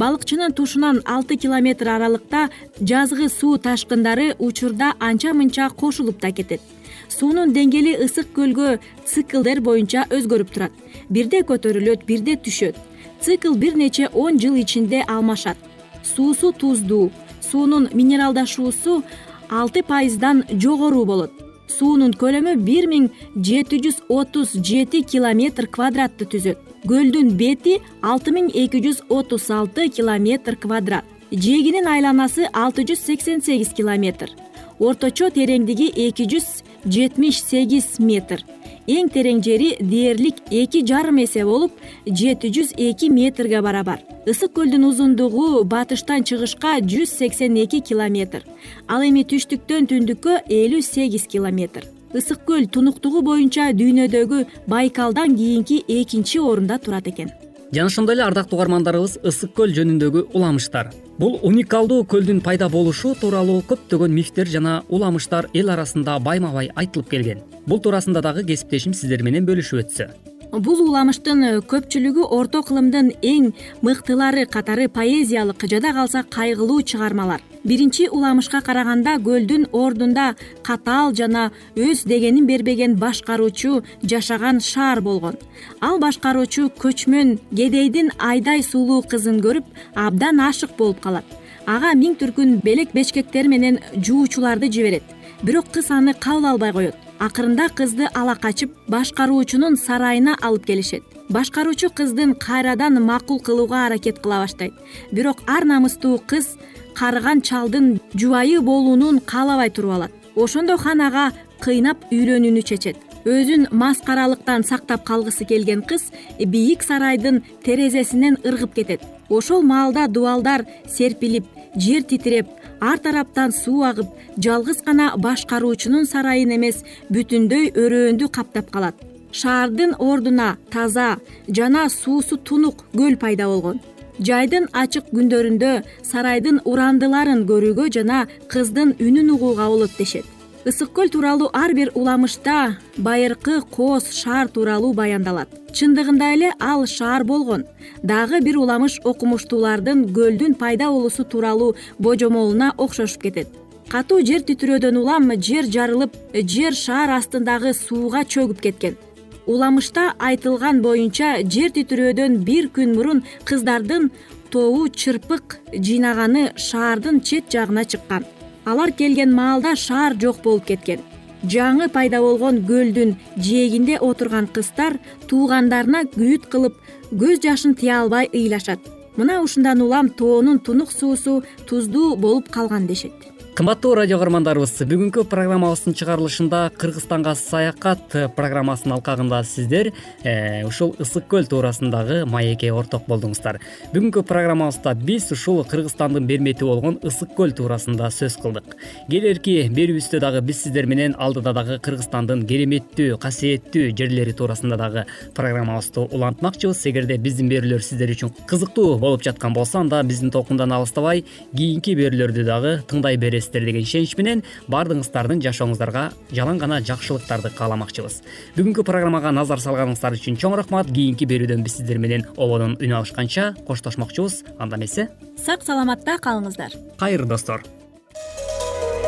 Балыкчынын 0.00 0.52
тушунан 0.54 1.00
алты 1.04 1.36
километр 1.36 1.88
аралыкта 1.88 2.48
жазгы 2.80 3.28
суу 3.28 3.56
ташкындары 3.58 4.34
учурда 4.38 4.92
анча 4.98 5.32
мынча 5.34 5.68
кошулуп 5.70 6.20
да 6.20 6.30
кетет. 6.30 6.60
Суунун 7.08 7.52
деңгээли 7.52 7.96
ысык 8.04 8.30
көлгө 8.36 8.78
циклдер 9.04 9.60
боюнча 9.60 10.06
өзгөрүп 10.10 10.54
турат. 10.54 10.72
Бирде 11.08 11.42
көтөрүлөт 11.42 12.06
бирде 12.06 12.36
түшөт 12.36 12.78
цикл 13.22 13.54
бир 13.54 13.76
нече 13.76 14.08
он 14.12 14.38
жыл 14.38 14.56
ичинде 14.56 15.04
алмашат. 15.06 15.56
Суусу 16.02 16.52
туздуу 16.52 17.10
суунун 17.50 17.88
минералдашуусу 17.92 19.02
алты 19.50 19.82
пайыздан 19.82 20.44
жогору 20.50 21.04
болот. 21.04 21.32
Суунун 21.68 22.12
көлөмү 22.12 22.56
бир 22.66 22.88
миң 22.90 23.08
жети 23.36 23.78
жүз 23.84 24.02
отуз 24.08 24.52
жети 24.54 25.02
километр 25.02 25.66
квадратты 25.66 26.26
түзөт. 26.32 26.58
Көлдүн 26.88 27.34
бети 27.40 27.78
алты 28.02 28.34
миң 28.34 28.50
эки 28.54 28.82
жүз 28.82 29.04
отуз 29.08 29.50
алты 29.50 29.88
километр 29.88 30.56
квадрат. 30.56 31.04
Жээгинин 31.30 31.86
айланасы 31.86 32.48
алты 32.52 32.86
жүз 32.88 33.04
сексен 33.06 33.42
сегиз 33.42 33.74
километр. 33.76 34.32
Орточо 34.78 35.30
тереңдиги 35.30 35.92
эки 36.08 36.26
жүз 36.26 36.64
жетимиш 36.84 37.42
сегиз 37.44 37.98
метр 37.98 38.42
эң 38.86 39.10
терең 39.12 39.42
жери 39.44 39.70
дээрлик 39.80 40.40
эки 40.50 40.84
жарым 40.86 41.20
эсе 41.24 41.44
болуп 41.44 41.72
жети 42.06 42.50
жүз 42.54 42.74
эки 42.76 43.10
метрге 43.10 43.60
барабар. 43.62 44.00
Ысык 44.26 44.52
көлдүн 44.56 44.84
узундугу 44.88 45.64
батыштан 45.64 46.24
чыгышка 46.24 46.78
жүз 46.80 47.16
сексен 47.20 47.56
эки 47.56 47.80
километр. 47.80 48.44
Ал 48.88 49.02
эми 49.02 49.24
түштүктөн 49.24 49.88
түндүккө 49.90 50.42
элүү 50.48 50.82
сегиз 50.82 51.26
километр. 51.26 51.86
Ысык 52.14 52.42
көл 52.46 52.66
тунуктугу 52.66 53.22
боюнча 53.22 53.70
дүйнөдөгү 53.72 54.46
байкалдан 54.66 55.36
кийинки 55.36 55.84
экинчи 55.86 56.40
орунда 56.40 56.78
турат 56.78 57.06
экен 57.06 57.30
жана 57.72 57.86
ошондой 57.86 58.16
эле 58.16 58.24
ардактуу 58.24 58.58
угармандарыбыз 58.58 59.20
ысык 59.22 59.52
көл 59.54 59.70
жөнүндөгү 59.76 60.24
уламыштар. 60.34 60.88
Бул 61.22 61.36
уникалдуу 61.46 62.02
көлдүн 62.10 62.40
пайда 62.42 62.66
болушу 62.68 63.12
тууралуу 63.20 63.60
көптөгөн 63.70 64.10
мифтер 64.10 64.50
жана 64.50 64.80
уламыштар 64.88 65.46
эл 65.54 65.70
арасында 65.70 66.18
байма 66.18 66.50
бай 66.50 66.72
айтылып 66.74 67.12
келген. 67.14 67.44
Бул 67.70 67.78
туурасында 67.78 68.24
дагы 68.26 68.42
кесиптешим 68.48 68.94
сиздер 68.94 69.22
менен 69.22 69.46
бөлүшүп 69.46 69.84
өтсө 69.84 70.08
бул 70.58 70.80
уламыштын 70.82 71.60
көпчүлүгү 71.70 72.24
орто 72.34 72.62
кылымдын 72.66 73.12
эң 73.22 73.52
мыктылары 73.86 74.46
катары 74.50 74.88
поэзиялык 74.90 75.62
жада 75.70 75.92
калса 75.94 76.24
кайгылуу 76.24 76.82
чыгармалар. 76.82 77.40
Биринчи 77.62 78.08
уламышка 78.08 78.60
караганда 78.60 79.18
көлдүн 79.22 79.68
ордунда 79.72 80.34
катаал 80.62 81.14
жана 81.14 81.50
өз 81.76 82.02
дегенин 82.04 82.46
бербеген 82.46 82.96
башкаруучу 82.96 83.82
жашаган 84.02 84.60
шаар 84.60 85.00
болгон. 85.00 85.36
Ал 85.80 85.98
башкаруучу 85.98 86.70
көчмөн 86.78 87.38
кедейдин 87.54 88.10
айдай 88.18 88.62
сулуу 88.62 89.02
кызын 89.02 89.40
көрүп 89.44 89.64
абдан 89.94 90.40
ашык 90.40 90.74
болуп 90.78 91.00
калат. 91.00 91.24
Ага 91.66 91.92
миң 91.94 92.16
түркүн 92.18 92.58
белек 92.64 92.92
бечкектер 92.92 93.46
менен 93.46 93.78
жуучуларды 93.94 94.72
жиберет. 94.72 95.04
Бирок 95.42 95.70
кыз 95.70 95.90
аны 95.90 96.14
кабыл 96.14 96.46
албай 96.46 96.72
коет 96.72 97.09
акырында 97.20 97.68
кызды 97.76 98.08
ала 98.14 98.34
качып 98.34 98.72
башкаруучунун 98.88 99.76
сарайына 99.76 100.36
алып 100.40 100.64
келишет. 100.66 101.02
Башкаруучу 101.28 101.90
кыздын 101.94 102.34
кайрадан 102.34 103.02
макул 103.04 103.40
кылууга 103.40 103.86
аракет 103.86 104.18
кыла 104.18 104.40
баштайт. 104.42 104.72
Бирок 105.12 105.44
ар 105.46 105.64
намыстуу 105.64 106.18
кыз 106.18 106.56
карыган 106.94 107.42
чалдын 107.42 108.00
жубайы 108.14 108.60
болуунун 108.60 109.20
каалабай 109.20 109.70
туруп 109.70 109.92
алат. 109.92 110.12
Ошондо 110.34 110.78
хан 110.78 111.00
ага 111.00 111.32
кыйнап 111.60 112.08
үйлөнүүнү 112.10 112.62
чечет 112.62 112.96
өзүн 113.24 113.68
маскаралыктан 113.70 114.64
сактап 114.64 115.04
калгысы 115.04 115.44
келген 115.44 115.82
кыз 115.82 116.08
бийик 116.38 116.82
сарайдын 116.82 117.42
терезесинен 117.64 118.38
ыргып 118.44 118.74
кетет. 118.74 119.02
Ошол 119.28 119.62
маалда 119.62 120.08
дубалдар 120.08 120.64
серпилип 120.88 121.44
жер 121.76 122.02
титиреп 122.02 122.48
ар 122.80 122.98
тараптан 122.98 123.52
суу 123.52 123.84
агып 123.84 124.08
жалгыз 124.38 124.82
гана 124.86 125.12
башкаруучунун 125.16 126.06
сарайын 126.06 126.56
эмес 126.56 126.82
бүтүндөй 127.12 127.72
өрөөндү 127.76 128.30
каптап 128.32 128.70
калат. 128.70 128.96
Шаардын 129.32 129.94
ордуна 129.98 130.56
таза 130.70 131.18
жана 131.48 131.88
суусу 131.88 132.36
тунук 132.36 132.84
көл 132.96 133.16
пайда 133.16 133.46
болгон. 133.46 133.80
Жайдын 134.18 134.66
ачык 134.72 135.12
күндөрүндө 135.12 135.84
сарайдын 136.02 136.60
урандыларын 136.64 137.46
көрүүгө 137.46 137.88
жана 137.92 138.26
кыздын 138.48 138.96
үнүн 138.98 139.32
угууга 139.36 139.68
болот 139.68 139.96
дешет 139.98 140.39
ысык 140.64 140.92
көл 140.92 141.08
тууралуу 141.08 141.48
ар 141.54 141.72
бир 141.72 141.90
уламышта 141.94 142.76
байыркы 142.98 143.62
кооз 143.76 144.10
шаар 144.12 144.48
тууралуу 144.48 144.92
баяндалат. 144.92 145.48
Чындыгында 145.72 146.32
эле 146.34 146.52
ал 146.60 146.86
шаар 146.86 147.24
болгон. 147.24 147.64
Дагы 148.02 148.40
бир 148.44 148.58
уламыш 148.58 149.00
окумуштуулардын 149.04 150.04
көлдүн 150.12 150.54
пайда 150.60 150.90
болуусу 150.92 151.24
тууралуу 151.24 151.76
божомолуна 151.98 152.74
окшошуп 152.76 153.22
кетет. 153.22 153.48
Катуу 153.88 154.20
жер 154.20 154.42
титирөөдөн 154.42 154.98
улам 155.00 155.32
жер 155.40 155.64
жарылып 155.64 156.12
жер 156.34 156.74
шаар 156.74 157.16
астындагы 157.16 157.72
сууга 157.72 158.24
чөгүп 158.24 158.60
кеткен. 158.60 158.98
Уламышта 159.46 160.12
айтылган 160.18 160.82
боюнча 160.82 161.38
жер 161.42 161.72
титирөөдөн 161.72 162.36
бир 162.44 162.68
күн 162.68 162.92
мурун 162.94 163.24
кыздардын 163.44 164.10
тобу 164.50 164.88
чырпык 164.88 165.56
жыйнаганы 165.72 166.52
шаардын 166.56 167.22
чет 167.22 167.50
жагына 167.50 167.84
чыккан 167.84 168.28
алар 168.64 168.92
келген 168.92 169.34
маалда 169.34 169.74
шаар 169.76 170.16
жок 170.20 170.42
болуп 170.42 170.66
кеткен. 170.66 171.00
Жаңы 171.42 171.88
пайда 171.88 172.20
болгон 172.20 172.60
көлдүн 172.68 173.16
жээгинде 173.36 173.98
отурган 173.98 174.46
кыздар 174.46 174.98
туугандарына 175.28 176.04
күйүт 176.14 176.48
кылып 176.52 176.76
көз 177.10 177.40
жашын 177.44 177.74
тыя 177.74 178.02
албай 178.02 178.28
ыйлашат. 178.32 178.80
Мына 179.16 179.40
ушундан 179.42 179.80
улам 179.80 180.08
тоонун 180.08 180.58
тунук 180.58 180.92
суусу 180.92 181.42
туздуу 181.66 182.16
болуп 182.16 182.48
калган 182.50 182.86
дешет 182.86 183.12
кымбаттуу 183.50 183.96
радио 183.98 184.16
каармандарыбыз 184.20 184.84
бүгүнкү 184.86 185.24
программабыздын 185.28 185.94
чыгарылышында 185.98 186.58
кыргызстанга 186.78 187.32
саякат 187.36 188.14
программасынын 188.36 188.94
алкагында 188.94 189.40
сиздер 189.44 189.90
э, 190.22 190.62
ушул 190.64 190.94
ысык 191.02 191.26
көл 191.28 191.48
туурасындагы 191.50 192.22
маекке 192.30 192.70
орток 192.72 193.08
болдуңуздар. 193.10 193.58
Бүгүнкү 193.92 194.22
программабызда 194.28 194.94
биз 194.94 195.26
ушул 195.34 195.64
кыргызстандын 195.66 196.28
бермети 196.30 196.64
болгон 196.64 197.00
ысык 197.02 197.34
көл 197.36 197.52
туурасында 197.56 198.08
сөз 198.14 198.38
кылдык. 198.40 198.76
Келэрки 199.10 199.56
берүүбүздө 199.74 200.22
дагы 200.22 200.44
биз 200.46 200.62
сиздер 200.64 200.86
менен 200.86 201.16
алдыда 201.18 201.52
дагы 201.56 201.80
кыргызстандын 201.82 202.46
кереметтүү 202.46 203.18
касиеттүү 203.20 203.90
жерлери 203.98 204.32
туурасында 204.32 204.78
дагы 204.80 205.06
программабызды 205.34 206.06
улантмакчыбыз. 206.06 206.86
Эгерде 206.92 207.18
биздин 207.18 207.50
берүүлөр 207.50 207.84
сиздер 207.84 208.14
үчүн 208.14 208.32
кызыктуу 208.46 208.96
болуп 209.02 209.26
жаткан 209.26 209.52
болсо 209.58 209.82
анда 209.82 210.02
биздин 210.06 210.30
толкундан 210.30 210.72
алыстабай 210.72 211.24
кийинки 211.52 211.98
берүүлөрдү 211.98 212.46
дагы 212.46 212.78
тыңдай 212.88 213.18
бересиз 213.20 213.49
бересиздер 213.50 213.64
деген 213.64 213.82
ишенич 213.82 214.16
менен 214.16 214.42
баардыгыңыздардын 214.70 215.42
жашооңуздарга 215.44 216.10
жалаң 216.32 216.58
гана 216.58 216.80
жакшылыктарды 216.80 217.50
кааламакчыбыз. 217.56 218.22
Бүгүнкү 218.56 218.84
программага 218.84 219.32
назар 219.32 219.60
салганыңыздар 219.60 220.16
үчүн 220.18 220.38
чоң 220.38 220.56
рахмат. 220.60 220.90
Кийинки 220.90 221.26
берүүдөн 221.26 221.64
биз 221.64 221.78
сиздер 221.80 221.98
менен 221.98 222.26
ободон 222.36 222.76
үн 222.80 222.92
алышканча 222.92 223.54
коштошмокчубуз. 223.66 224.44
Анда 224.58 224.76
эмесе 224.76 225.08
сак 225.36 225.62
саламатта 225.62 226.18
калыңыздар. 226.22 226.76
Кайыр 226.98 227.26
достор. 227.26 227.64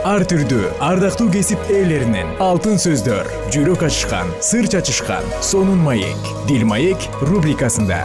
Ар 0.03 0.25
түрдүү 0.27 0.81
ардактуу 0.83 1.29
кесип 1.31 1.63
ээлеринен 1.71 2.35
алтын 2.43 2.81
сөздөр 2.83 3.29
жүрөк 3.55 3.87
ачышкан 3.87 4.35
сыр 4.43 4.67
чачышкан 4.67 5.23
сонун 5.39 5.79
маек 5.87 6.31
дил 6.49 6.67
маек 6.67 7.07
рубрикасында 7.23 8.03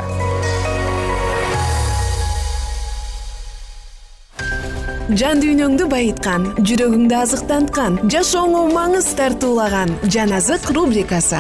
жан 5.16 5.40
дүйнөңдү 5.40 5.86
байыткан 5.88 6.50
жүрөгүңдү 6.68 7.16
азыктанткан 7.16 7.94
жашооңо 8.12 8.66
маңыз 8.74 9.06
тартуулаган 9.16 9.94
жан 10.12 10.34
азык 10.36 10.66
рубрикасы. 10.76 11.40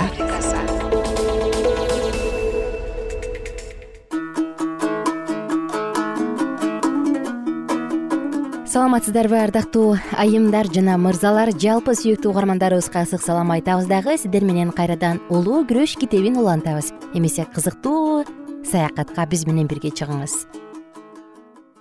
Саламатсыздарбы 8.72 9.36
ардактуу 9.42 9.98
айымдар 10.16 10.70
жана 10.72 10.96
мырзалар 11.02 11.52
жалпы 11.52 11.96
сүйүктүү 11.98 12.32
угармандарыбызга 12.32 13.04
ысык 13.04 13.26
салам 13.26 13.52
айтабыз 13.52 13.90
дагы. 13.92 14.16
Сиздер 14.16 14.46
менен 14.48 14.72
кайрадан 14.72 15.20
улуу 15.28 15.66
күрөш 15.68 15.98
китебин 16.00 16.40
улантабыз. 16.40 16.94
Эмесе 17.14 17.44
кызыктуу 17.44 18.24
саякатка 18.64 19.28
биз 19.28 19.44
менен 19.48 19.68
бирге 19.68 19.92
чыгыңыз 19.92 20.57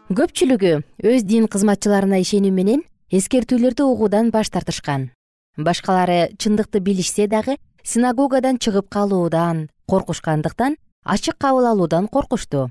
көпчүлүгү 0.07 0.85
өз 1.03 1.25
дин 1.27 1.49
кызматчыларына 1.51 2.21
ишенүү 2.23 2.53
менен 2.55 2.83
эскертүүлөрдү 3.11 3.83
угуудан 3.90 4.29
баш 4.31 4.53
тартышкан. 4.55 5.09
Башкалары 5.59 6.31
чындыкты 6.38 6.79
билишсе 6.79 7.27
дагы 7.27 7.57
синагогадан 7.83 8.61
чыгып 8.62 8.87
калуудан 8.87 9.66
коркушкандыктан 9.90 10.77
ачык 11.03 11.35
кабыл 11.42 11.66
алуудан 11.66 12.07
коркушту. 12.07 12.71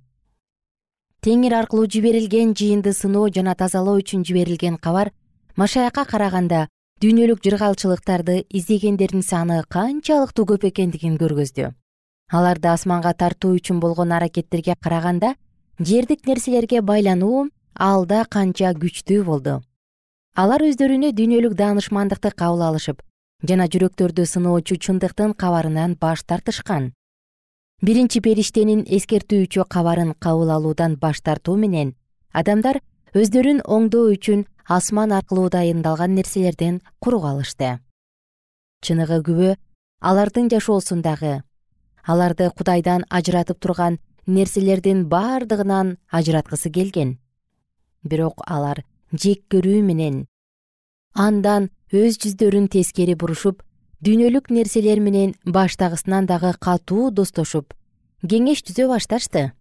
Теңир 1.20 1.60
аркылуу 1.60 1.92
жиберилген 1.92 2.56
жыйынды 2.56 2.94
сыноо 2.96 3.28
жана 3.28 3.56
тазалоо 3.56 4.00
үчүн 4.00 4.24
жиберилген 4.24 4.78
кабар 4.78 5.12
машаякка 5.58 6.06
караганда 6.08 6.70
дүйнөлүк 7.04 7.44
жыргалчылыктарды 7.44 8.46
издегендердин 8.48 9.28
саны 9.28 9.66
канчалыктуу 9.68 10.46
көп 10.56 10.70
экендигин 10.72 11.20
көргөздү. 11.20 11.74
Аларды 12.32 12.72
асманга 12.72 13.12
тартуу 13.14 13.58
үчүн 13.60 13.82
болгон 13.84 14.16
аракеттерге 14.16 14.80
караганда 14.80 15.36
жердик 15.80 16.26
нерселерге 16.28 16.82
байлануу 16.82 17.50
алда 17.76 18.26
канча 18.30 18.72
күчтүү 18.74 19.24
болду. 19.28 19.62
Алар 20.36 20.64
өздөрүнө 20.64 21.12
дүйнөлүк 21.16 21.56
даанышмандыкты 21.60 22.32
кабыл 22.32 22.64
алышып 22.70 23.02
жана 23.44 23.68
жүрөктөрдү 23.68 24.26
сыноочу 24.26 24.78
чындыктын 24.80 25.34
кабарынан 25.36 25.98
баш 26.00 26.24
тартышкан. 26.24 26.94
Биринчи 27.82 28.22
периштенин 28.22 28.86
эскертүүчү 28.88 29.68
кабарын 29.68 30.14
кабыл 30.20 30.52
алуудан 30.56 30.96
баш 30.96 31.20
тартуу 31.22 31.58
менен 31.60 31.96
адамдар 32.32 32.80
өздөрүн 33.16 33.62
оңдоо 33.68 34.12
үчүн 34.16 34.46
асман 34.68 35.12
аркылуу 35.12 35.50
дайындалган 35.52 36.16
нерселерден 36.16 36.82
куру 37.00 37.20
калышты 37.22 37.80
чыныгы 38.82 39.20
күбө 39.28 39.52
алардын 40.00 40.50
жашоосундагы 40.54 41.36
аларды 42.14 42.50
кудайдан 42.58 43.06
ажыратып 43.10 43.60
турган 43.60 44.00
нерселердин 44.26 45.06
бардыгынан 45.10 45.98
ажыраткысы 46.12 46.70
келген. 46.70 47.18
Бирок 48.04 48.42
алар 48.46 48.84
жек 49.12 49.46
көрүү 49.50 49.82
менен 49.82 50.26
андан 51.14 51.70
өз 51.94 52.18
жүздөрүн 52.20 52.68
тескери 52.70 53.16
бурушуп 53.16 53.64
дүйнөлүк 54.04 54.52
нерселер 54.52 55.00
менен 55.00 55.34
баштагысынан 55.46 56.28
дагы 56.28 56.52
катуу 56.60 57.10
достошуп 57.12 57.74
кеңеш 58.26 58.64
түзө 58.68 58.90
башташты. 58.92 59.52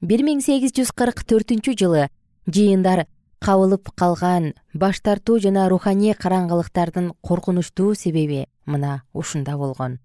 Бир 0.00 0.22
миң 0.22 0.40
сегиз 0.44 0.74
жүз 0.76 0.92
кырк 0.94 1.24
төртүнчү 1.26 1.74
жылы 1.80 2.08
жыйындар 2.46 3.06
кабылып 3.42 3.90
калган 3.98 4.52
баш 4.74 5.00
тартуу 5.00 5.38
жана 5.42 5.68
руханий 5.68 6.14
караңгылыктардын 6.14 7.12
коркунучтуу 7.22 7.94
себеби 7.94 8.46
мына 8.66 9.02
ушунда 9.12 9.56
болгон. 9.56 9.98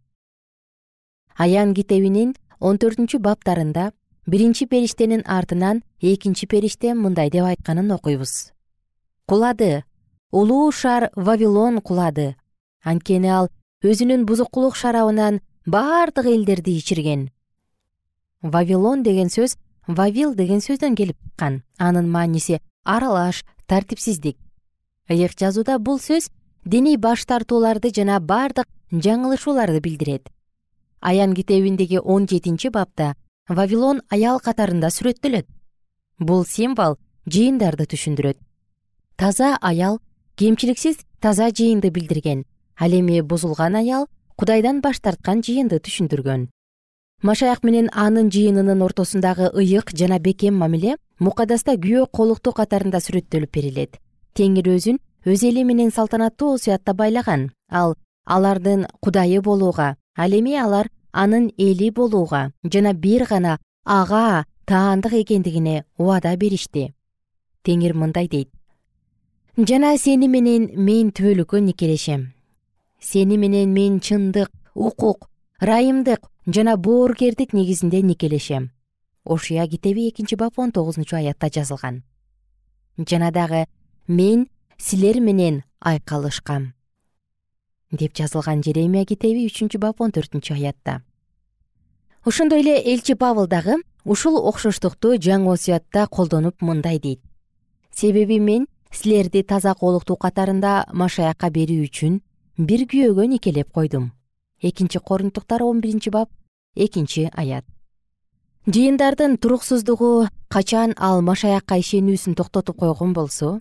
Аян 1.38 1.74
китебинин 1.74 2.36
он 2.64 2.78
төртүнчү 2.80 3.20
баптарында 3.20 3.90
биринчи 4.26 4.66
периштенин 4.72 5.24
артынан 5.28 5.82
экинчи 6.00 6.48
периште 6.48 6.94
мындай 6.96 7.30
деп 7.30 7.44
айтканын 7.44 7.92
окуйбуз. 7.92 8.54
Кулады. 9.28 9.84
Улуу 10.32 10.72
шаар 10.72 11.10
вавилон 11.16 11.82
кулады. 11.82 12.36
Анткени 12.84 13.28
ал 13.28 13.50
өзүнүн 13.84 14.24
бузукулук 14.26 14.78
шарабынан 14.80 15.42
бардык 15.66 16.26
элдерди 16.26 16.78
ичирген. 16.80 17.32
Вавилон 18.42 19.04
деген 19.04 19.28
сөз 19.28 19.58
вавил 19.88 20.34
деген 20.34 20.64
сөздөн 20.64 20.96
келип 20.96 21.18
чыккан. 21.20 21.64
Анын 21.78 22.10
мааниси 22.10 22.62
аралаш 22.86 23.44
тартипсиздик. 23.68 24.38
Ыйык 25.10 25.36
жазууда 25.38 25.80
бул 25.80 26.00
сөз 26.00 26.32
диний 26.64 26.96
баш 26.96 27.26
тартууларды 27.26 27.92
жана 27.92 28.22
бардык 28.22 28.72
жаңылышууларды 28.92 29.82
билдирет 29.82 30.32
аян 31.04 31.36
китебиндеги 31.36 31.98
он 31.98 32.28
жетинчи 32.28 32.70
бапта 32.70 33.16
вавилон 33.50 34.02
аял 34.10 34.40
катарында 34.40 34.88
сүрөттөлөт. 34.88 35.46
Бул 36.20 36.46
символ 36.46 36.98
жыйындарды 37.28 37.86
түшүндүрөт. 37.92 38.38
Таза 39.18 39.58
аял 39.62 40.00
кемчиликсиз 40.40 40.98
таза 41.20 41.50
жыйынды 41.52 41.92
билдирген 41.92 42.46
ал 42.80 42.92
эми 42.92 43.22
бузулган 43.22 43.76
аял 43.76 44.08
кудайдан 44.38 44.82
баш 44.82 45.00
тарткан 45.00 45.44
жыйынды 45.44 45.80
түшүндүргөн. 45.84 46.48
Машаяк 47.22 47.64
менен 47.64 47.90
анын 47.92 48.32
жыйынынын 48.32 48.82
ортосундагы 48.82 49.52
ыйык 49.54 49.92
жана 49.96 50.20
бекем 50.20 50.56
мамиле 50.56 50.98
мукадаста 51.20 51.76
күйөө 51.76 52.08
колукту 52.12 52.52
катарында 52.52 53.00
сүрөттөлүп 53.00 53.52
берилет. 53.52 54.00
Теңир 54.36 54.68
өзүн 54.76 55.00
өз 55.26 55.44
эли 55.48 55.64
менен 55.64 55.92
салтанаттуу 55.92 56.56
осуятта 56.56 56.94
байлаган 56.94 57.52
ал 57.70 57.96
алардын 58.26 58.88
кудайы 59.00 59.42
болууга 59.42 59.96
ал 60.16 60.32
эми 60.32 60.56
алар 60.56 60.90
анын 61.12 61.52
эли 61.58 61.90
болууга 61.90 62.52
жана 62.64 62.94
бир 62.94 63.26
гана 63.30 63.60
ага 63.86 64.46
таандык 64.66 65.14
экендигине 65.14 65.86
убада 65.98 66.36
беришти. 66.38 66.94
Теңир 67.64 67.94
мындай 67.94 68.28
дейт. 68.28 68.50
Жана 69.58 69.98
сени 69.98 70.28
менен 70.28 70.70
мен 70.76 71.12
түбөлүккө 71.12 71.60
никелешем. 71.62 72.34
Сени 73.00 73.38
менен 73.38 73.74
мен 73.74 74.00
чындык 74.00 74.50
укук 74.74 75.30
ырайымдык 75.62 76.30
жана 76.48 76.78
боорукердик 76.78 77.54
негизинде 77.54 78.02
никелешем. 78.02 78.72
Ошуя 79.26 79.68
китеби 79.68 80.10
экинчи 80.10 80.36
бап 80.36 80.60
он 80.60 80.72
тогузунчу 80.72 81.16
аятта 81.16 81.50
жазылган. 81.54 82.04
Жана 82.98 83.32
дагы 83.32 83.68
мен 84.08 84.48
силер 84.78 85.20
менен 85.20 85.64
айкалышкам 85.80 86.73
деп 87.94 88.16
жазылган 88.18 88.64
жеремия 88.66 89.06
китеби 89.06 89.46
үчүнчү 89.48 89.80
бап 89.80 90.02
он 90.02 90.12
төртүнчү 90.12 90.58
аятта. 90.58 91.02
Ошондой 92.26 92.62
эле 92.62 92.76
элчи 92.82 93.16
павыл 93.16 93.48
дагы 93.48 93.78
ушул 94.06 94.38
окшоштукту 94.50 95.16
жаңы 95.16 95.54
осуятта 95.54 96.08
колдонуп 96.08 96.62
мындай 96.62 97.00
дейт. 97.00 97.22
Себеби 97.92 98.40
мен 98.40 98.68
силерди 98.92 99.44
таза 99.44 99.74
колуктуу 99.76 100.18
катарында 100.18 100.86
машаякка 100.94 101.50
берүү 101.50 101.88
үчүн 101.88 102.22
бир 102.58 102.86
күйөөгө 102.90 103.28
никелеп 103.28 103.72
койдум. 103.72 104.12
Экинчи 104.62 105.00
корунтуктар 105.00 105.64
он 105.64 105.82
биринчи 105.82 106.10
бап 106.10 106.30
экинчи 106.76 107.30
аят. 107.34 107.66
Жыйындардын 108.66 109.38
туруксуздугу 109.38 110.28
качан 110.48 110.94
ал 110.98 111.22
машаякка 111.22 111.76
ишенүүсүн 111.84 112.36
токтотуп 112.40 112.80
койгон 112.80 113.14
болсо 113.14 113.60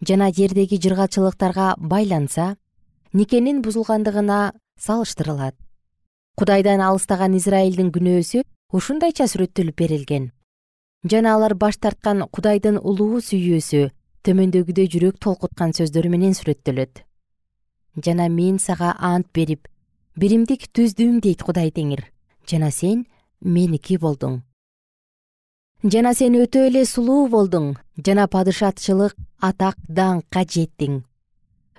жана 0.00 0.32
жердеги 0.32 0.78
жыргалчылыктарга 0.80 1.74
байланса 1.76 2.56
никенин 3.12 3.62
бузулгандыгына 3.62 4.52
салыштырылат. 4.78 5.56
Кудайдан 6.36 6.80
алыстаган 6.80 7.36
израилдин 7.36 7.90
күнөөсү 7.92 8.44
ушундайча 8.72 9.26
сүрөттөлүп 9.28 9.76
берилген. 9.76 10.32
Жана 11.04 11.34
алар 11.34 11.54
баш 11.54 11.76
тарткан 11.76 12.26
кудайдын 12.30 12.78
улуу 12.78 13.20
сүйүүсү 13.20 13.90
төмөндөгүдөй 14.24 14.90
жүрөк 14.92 15.20
толкуткан 15.20 15.72
сөздөр 15.76 16.08
менен 16.12 16.36
сүрөттөлөт 16.36 17.04
жана 17.96 18.28
мен 18.28 18.58
сага 18.58 18.94
ант 18.98 19.26
берип 19.34 19.68
биримдик 20.16 20.68
түздүм 20.74 21.20
дейт 21.20 21.42
кудай 21.42 21.70
теңир. 21.70 22.04
Жана 22.46 22.70
сен 22.70 23.06
меники 23.40 23.98
болдуң. 23.98 24.40
Жана 25.82 26.14
сен 26.14 26.36
өтө 26.36 26.66
эле 26.68 26.84
сулуу 26.84 27.28
болдуң. 27.28 27.74
Жана 28.06 28.26
падышачылык 28.28 29.16
атак 29.40 29.76
даңкка 29.88 30.44
жеттиң 30.44 31.02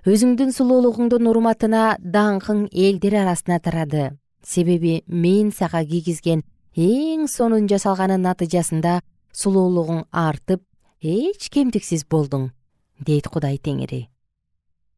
өзүңдүн 0.02 0.50
сулуулугуңдун 0.50 1.28
урматына 1.30 1.82
даңкың 2.02 2.64
элдер 2.74 3.20
арасына 3.20 3.60
тарады. 3.62 4.18
Себеби 4.42 5.04
мен 5.06 5.52
сага 5.54 5.84
кийгизген 5.86 6.42
эң 6.74 7.28
сонун 7.30 7.68
жасалганын 7.70 8.26
натыйжасында 8.26 8.96
сулуулугуң 9.32 10.08
артып 10.10 10.64
эч 11.06 11.52
кемдиксиз 11.54 12.08
болдуң 12.10 12.50
дейт 12.98 13.30
кудай 13.30 13.62
теңири. 13.62 14.08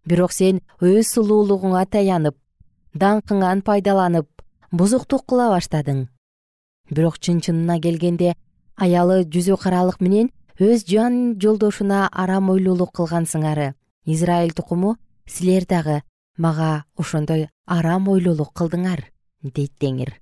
Бирок 0.07 0.31
сен 0.31 0.63
өз 0.79 1.11
сулуулугуңа 1.11 1.83
таянып 1.83 2.39
даңкыңан 2.95 3.59
пайдаланып 3.67 4.29
бузуктук 4.71 5.27
кыла 5.27 5.49
баштадың. 5.51 6.07
Бирок 6.89 7.19
чын 7.19 7.43
чынына 7.43 7.81
келгенде 7.83 8.37
аялы 8.79 9.25
жүзү 9.27 9.59
каралык 9.59 9.99
менен 9.99 10.31
өз 10.63 10.87
жан 10.87 11.35
жолдошуна 11.43 12.07
арам 12.07 12.55
ойлуулук 12.55 12.95
кылгансыңар 12.95 13.73
израиль 14.05 14.53
тукуму 14.53 14.95
силер 15.25 15.65
дагы 15.65 16.01
мага 16.37 16.85
ошондой 16.97 17.47
арам 17.65 18.09
ойлуулук 18.09 18.53
кылдыңар 18.53 19.05
дейт 19.41 19.73
теңир 19.79 20.13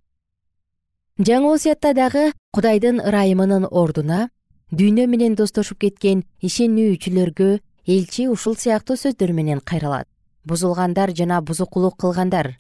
жаңы 1.17 1.55
осуятта 1.55 1.93
дагы 1.93 2.31
кудайдын 2.53 3.01
ырайымынын 3.01 3.67
ордуна 3.71 4.29
дүйнө 4.71 5.07
менен 5.07 5.35
достошуп 5.35 5.79
кеткен 5.85 6.23
ишенүүчүлөргө 6.41 7.51
элчи 7.87 8.27
ушул 8.29 8.55
сыяктуу 8.55 8.97
сөздөр 8.97 9.33
менен 9.33 9.59
кайрылат 9.59 10.07
бузулгандар 10.45 11.13
жана 11.15 11.41
бузукулук 11.41 11.97
кылгандар. 11.97 12.57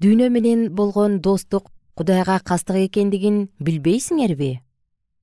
Дүйнө 0.00 0.28
менен 0.30 0.68
болгон 0.74 1.20
достук 1.20 1.70
кудайга 1.94 2.40
кастык 2.40 2.76
экендигин 2.88 3.48
билбейсиңерби? 3.60 4.60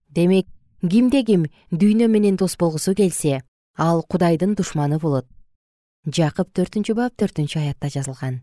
Демек 0.09 0.47
кимде 0.81 1.23
ким 1.23 1.47
дүйнө 1.71 2.07
менен 2.07 2.37
дос 2.37 2.55
болгусу 2.57 2.95
келсе 2.95 3.41
ал 3.79 4.03
кудайдын 4.03 4.55
душманы 4.59 4.99
болот. 4.99 5.25
Жакып 6.05 6.51
төртүнчү 6.53 6.93
бап 6.99 7.15
төртүнчү 7.15 7.59
аятта 7.63 7.89
жазылган. 7.89 8.41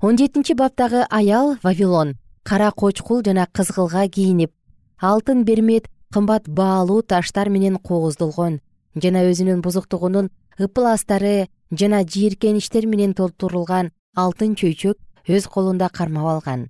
Он 0.00 0.16
жетинчи 0.16 0.54
баптагы 0.54 1.04
аял 1.10 1.56
вавилон 1.62 2.14
кара 2.42 2.70
кочкул 2.70 3.22
жана 3.24 3.46
кызгылга 3.52 4.06
кийинип 4.08 4.52
алтын 5.00 5.44
бермет 5.44 5.88
кымбат 6.12 6.48
баалуу 6.48 7.02
таштар 7.02 7.48
менен 7.48 7.78
кооздолгон 7.78 8.60
жана 8.94 9.24
өзүнүн 9.30 9.62
бузуктугунун 9.64 10.30
ыпластары 10.58 11.48
жана 11.70 12.04
жийиркеничтер 12.04 12.86
менен 12.86 13.14
толтурулган 13.14 13.90
алтын 14.14 14.54
чөйчөк 14.54 14.98
өз 15.28 15.48
колунда 15.48 15.88
кармап 15.88 16.26
алган. 16.36 16.68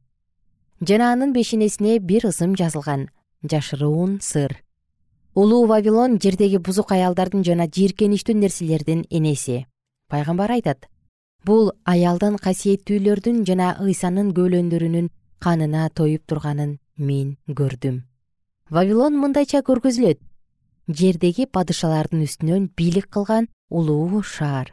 Жана 0.80 1.12
анын 1.12 1.32
бешенесине 1.32 1.98
бир 1.98 2.26
ысым 2.26 2.56
жазылган. 2.56 3.08
Жашыруун 3.42 4.18
сыр 4.22 4.65
улуу 5.37 5.66
вавилон 5.66 6.18
жердеги 6.22 6.59
бузук 6.59 6.92
аялдардын 6.96 7.44
жана 7.44 7.66
жийиркеничтүү 7.68 8.35
нерселердин 8.40 9.05
энеси. 9.11 9.66
Пайгамбар 10.09 10.57
айтат 10.57 10.88
бул 11.44 11.72
аялдын 11.85 12.40
касиеттүүлөрдүн 12.40 13.44
жана 13.44 13.77
ыйсанын 13.85 14.33
көөлөндөрүнүн 14.33 15.11
канына 15.38 15.90
тоюп 15.92 16.25
турганын 16.27 16.79
мен 16.96 17.37
көрдүм 17.61 18.01
вавилон 18.70 19.20
мындайча 19.20 19.61
көргөзүлөт. 19.66 20.18
Жердеги 20.88 21.46
падышалардын 21.46 22.25
үстүнөн 22.25 22.70
бийлик 22.79 23.11
кылган 23.11 23.49
улуу 23.68 24.22
шаар. 24.22 24.72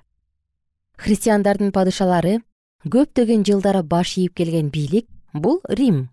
Христиандардын 0.97 1.73
падышалары 1.75 2.39
көптөгөн 2.87 3.43
жылдары 3.43 3.83
баш 3.83 4.17
ийип 4.17 4.35
келген 4.37 4.69
бийлик 4.69 5.09
бул 5.33 5.59
рим. 5.67 6.09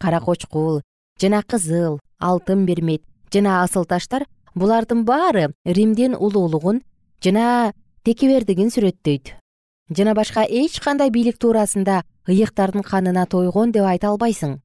Кара 0.00 0.20
кочкул 0.20 0.82
жана 1.20 1.42
кызыл 1.42 2.00
алтын 2.18 2.66
бермет 2.66 3.02
жана 3.32 3.62
асыл 3.62 3.84
таштар 3.84 4.26
булардын 4.54 5.04
баары 5.04 5.50
римдин 5.64 6.14
улуулугун 6.14 6.82
жана 7.22 7.72
текебердигин 8.04 8.70
сүрөттөйт. 8.70 9.34
Жана 9.90 10.14
башка 10.14 10.44
эч 10.48 10.80
кандай 10.80 11.10
бийлик 11.10 11.38
туурасында 11.38 12.02
ыйыктардын 12.28 12.82
канына 12.82 13.26
тойгон 13.26 13.72
деп 13.72 13.84
айта 13.86 14.08
албайсың. 14.08 14.60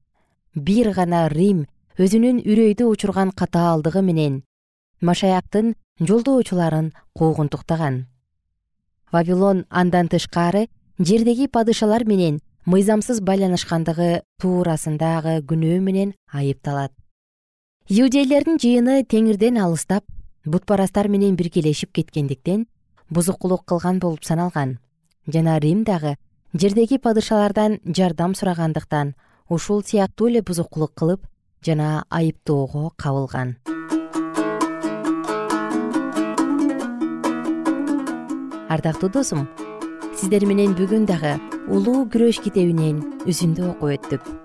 Бир 0.54 0.92
гана 0.94 1.28
рим 1.28 1.66
өзүнүн 1.98 2.42
үрөйдү 2.46 2.88
учурган 2.90 3.30
катаалдыгы 3.30 4.02
менен 4.02 4.42
машаяктын 5.00 5.74
жолдоочуларын 6.00 6.92
куугунтуктаган. 7.18 8.06
Вавилон 9.12 9.66
андан 9.68 10.08
тышкары 10.08 10.68
жердеги 10.98 11.46
падышалар 11.46 12.06
менен 12.06 12.40
мыйзамсыз 12.64 13.20
байланышкандыгы 13.20 14.22
туурасындагы 14.40 15.40
күнөө 15.42 15.80
менен 15.80 16.14
айыпталат 16.32 16.92
иудейлердин 17.90 18.60
жыйыны 18.62 19.02
теңирден 19.02 19.58
алыстап 19.58 20.04
бутпарастар 20.46 21.08
менен 21.10 21.34
биргелешип 21.34 21.90
кеткендиктен 21.92 22.66
бузукулук 23.10 23.64
кылган 23.66 23.98
болуп 23.98 24.24
саналган. 24.24 24.78
Жана 25.26 25.58
рим 25.58 25.82
дагы 25.84 26.16
жердеги 26.54 26.98
падышалардан 26.98 27.80
жардам 27.84 28.34
сурагандыктан 28.34 29.14
ушул 29.48 29.82
сыяктуу 29.82 30.28
эле 30.28 30.42
бузукулук 30.42 30.94
кылып 30.94 31.26
жана 31.62 32.04
айыптоого 32.08 32.92
кабылган. 32.96 33.56
Ардактуу 38.68 39.10
досум 39.10 39.48
сиздер 40.16 40.46
менен 40.46 40.78
бүгүн 40.78 41.04
дагы 41.10 41.34
улуу 41.66 42.06
күрөш 42.06 42.40
китебинен 42.46 43.02
үзүндү 43.26 43.68
окуп 43.74 43.90
өттүк 43.98 44.41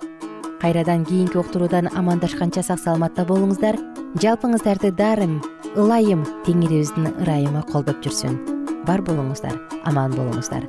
кайрадан 0.62 1.06
кийинки 1.06 1.38
уктуруудан 1.38 1.90
амандашканча 1.94 2.64
сак 2.64 2.80
саламатта 2.80 3.26
болуңуздар. 3.26 3.78
Жалпыңыздарды 4.18 4.92
даарым 4.98 5.38
ылайым 5.76 6.24
теңирибиздин 6.48 7.12
ырайымы 7.22 7.62
колдоп 7.72 8.02
жүрсүн. 8.06 8.40
Бар 8.88 9.04
болуңуздар 9.06 9.54
аман 9.86 10.16
болуңуздар. 10.18 10.66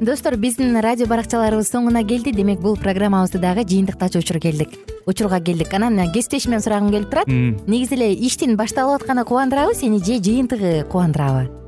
Достор 0.00 0.36
биздин 0.40 0.76
радио 0.80 1.06
баракчаларыбыз 1.08 1.68
соңуна 1.68 2.04
келди. 2.06 2.32
Демек 2.32 2.60
бул 2.64 2.76
программабызды 2.80 3.40
дагы 3.42 3.64
жыйынтыктачу 3.68 4.22
учур 4.22 4.40
келдик. 4.40 4.72
Учурга 5.06 5.40
келдик. 5.40 5.72
Анан 5.74 6.12
кесиптешимден 6.12 6.64
сурагым 6.64 6.90
келип 6.92 7.10
турат. 7.10 7.28
Негизи 7.28 7.94
эле 7.96 8.12
иштин 8.14 8.56
башталып 8.56 9.02
атканы 9.02 9.24
кубандырабы 9.24 9.74
сени 9.74 9.98
же 9.98 10.20
жыйынтыгы 10.22 10.84
кубандырабы 10.88 11.67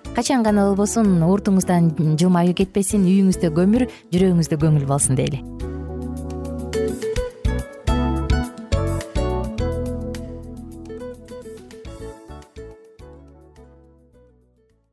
качан 0.15 0.43
гана 0.43 0.67
болбосун 0.67 1.21
уртуңуздан 1.23 1.91
жылмаюу 2.19 2.55
кетпесин 2.57 3.07
үйүңүздө 3.07 3.53
көмүр 3.55 3.87
жүрөгүңүздө 4.11 4.59
көңүл 4.65 4.87
болсун 4.89 5.19
дейли 5.19 5.39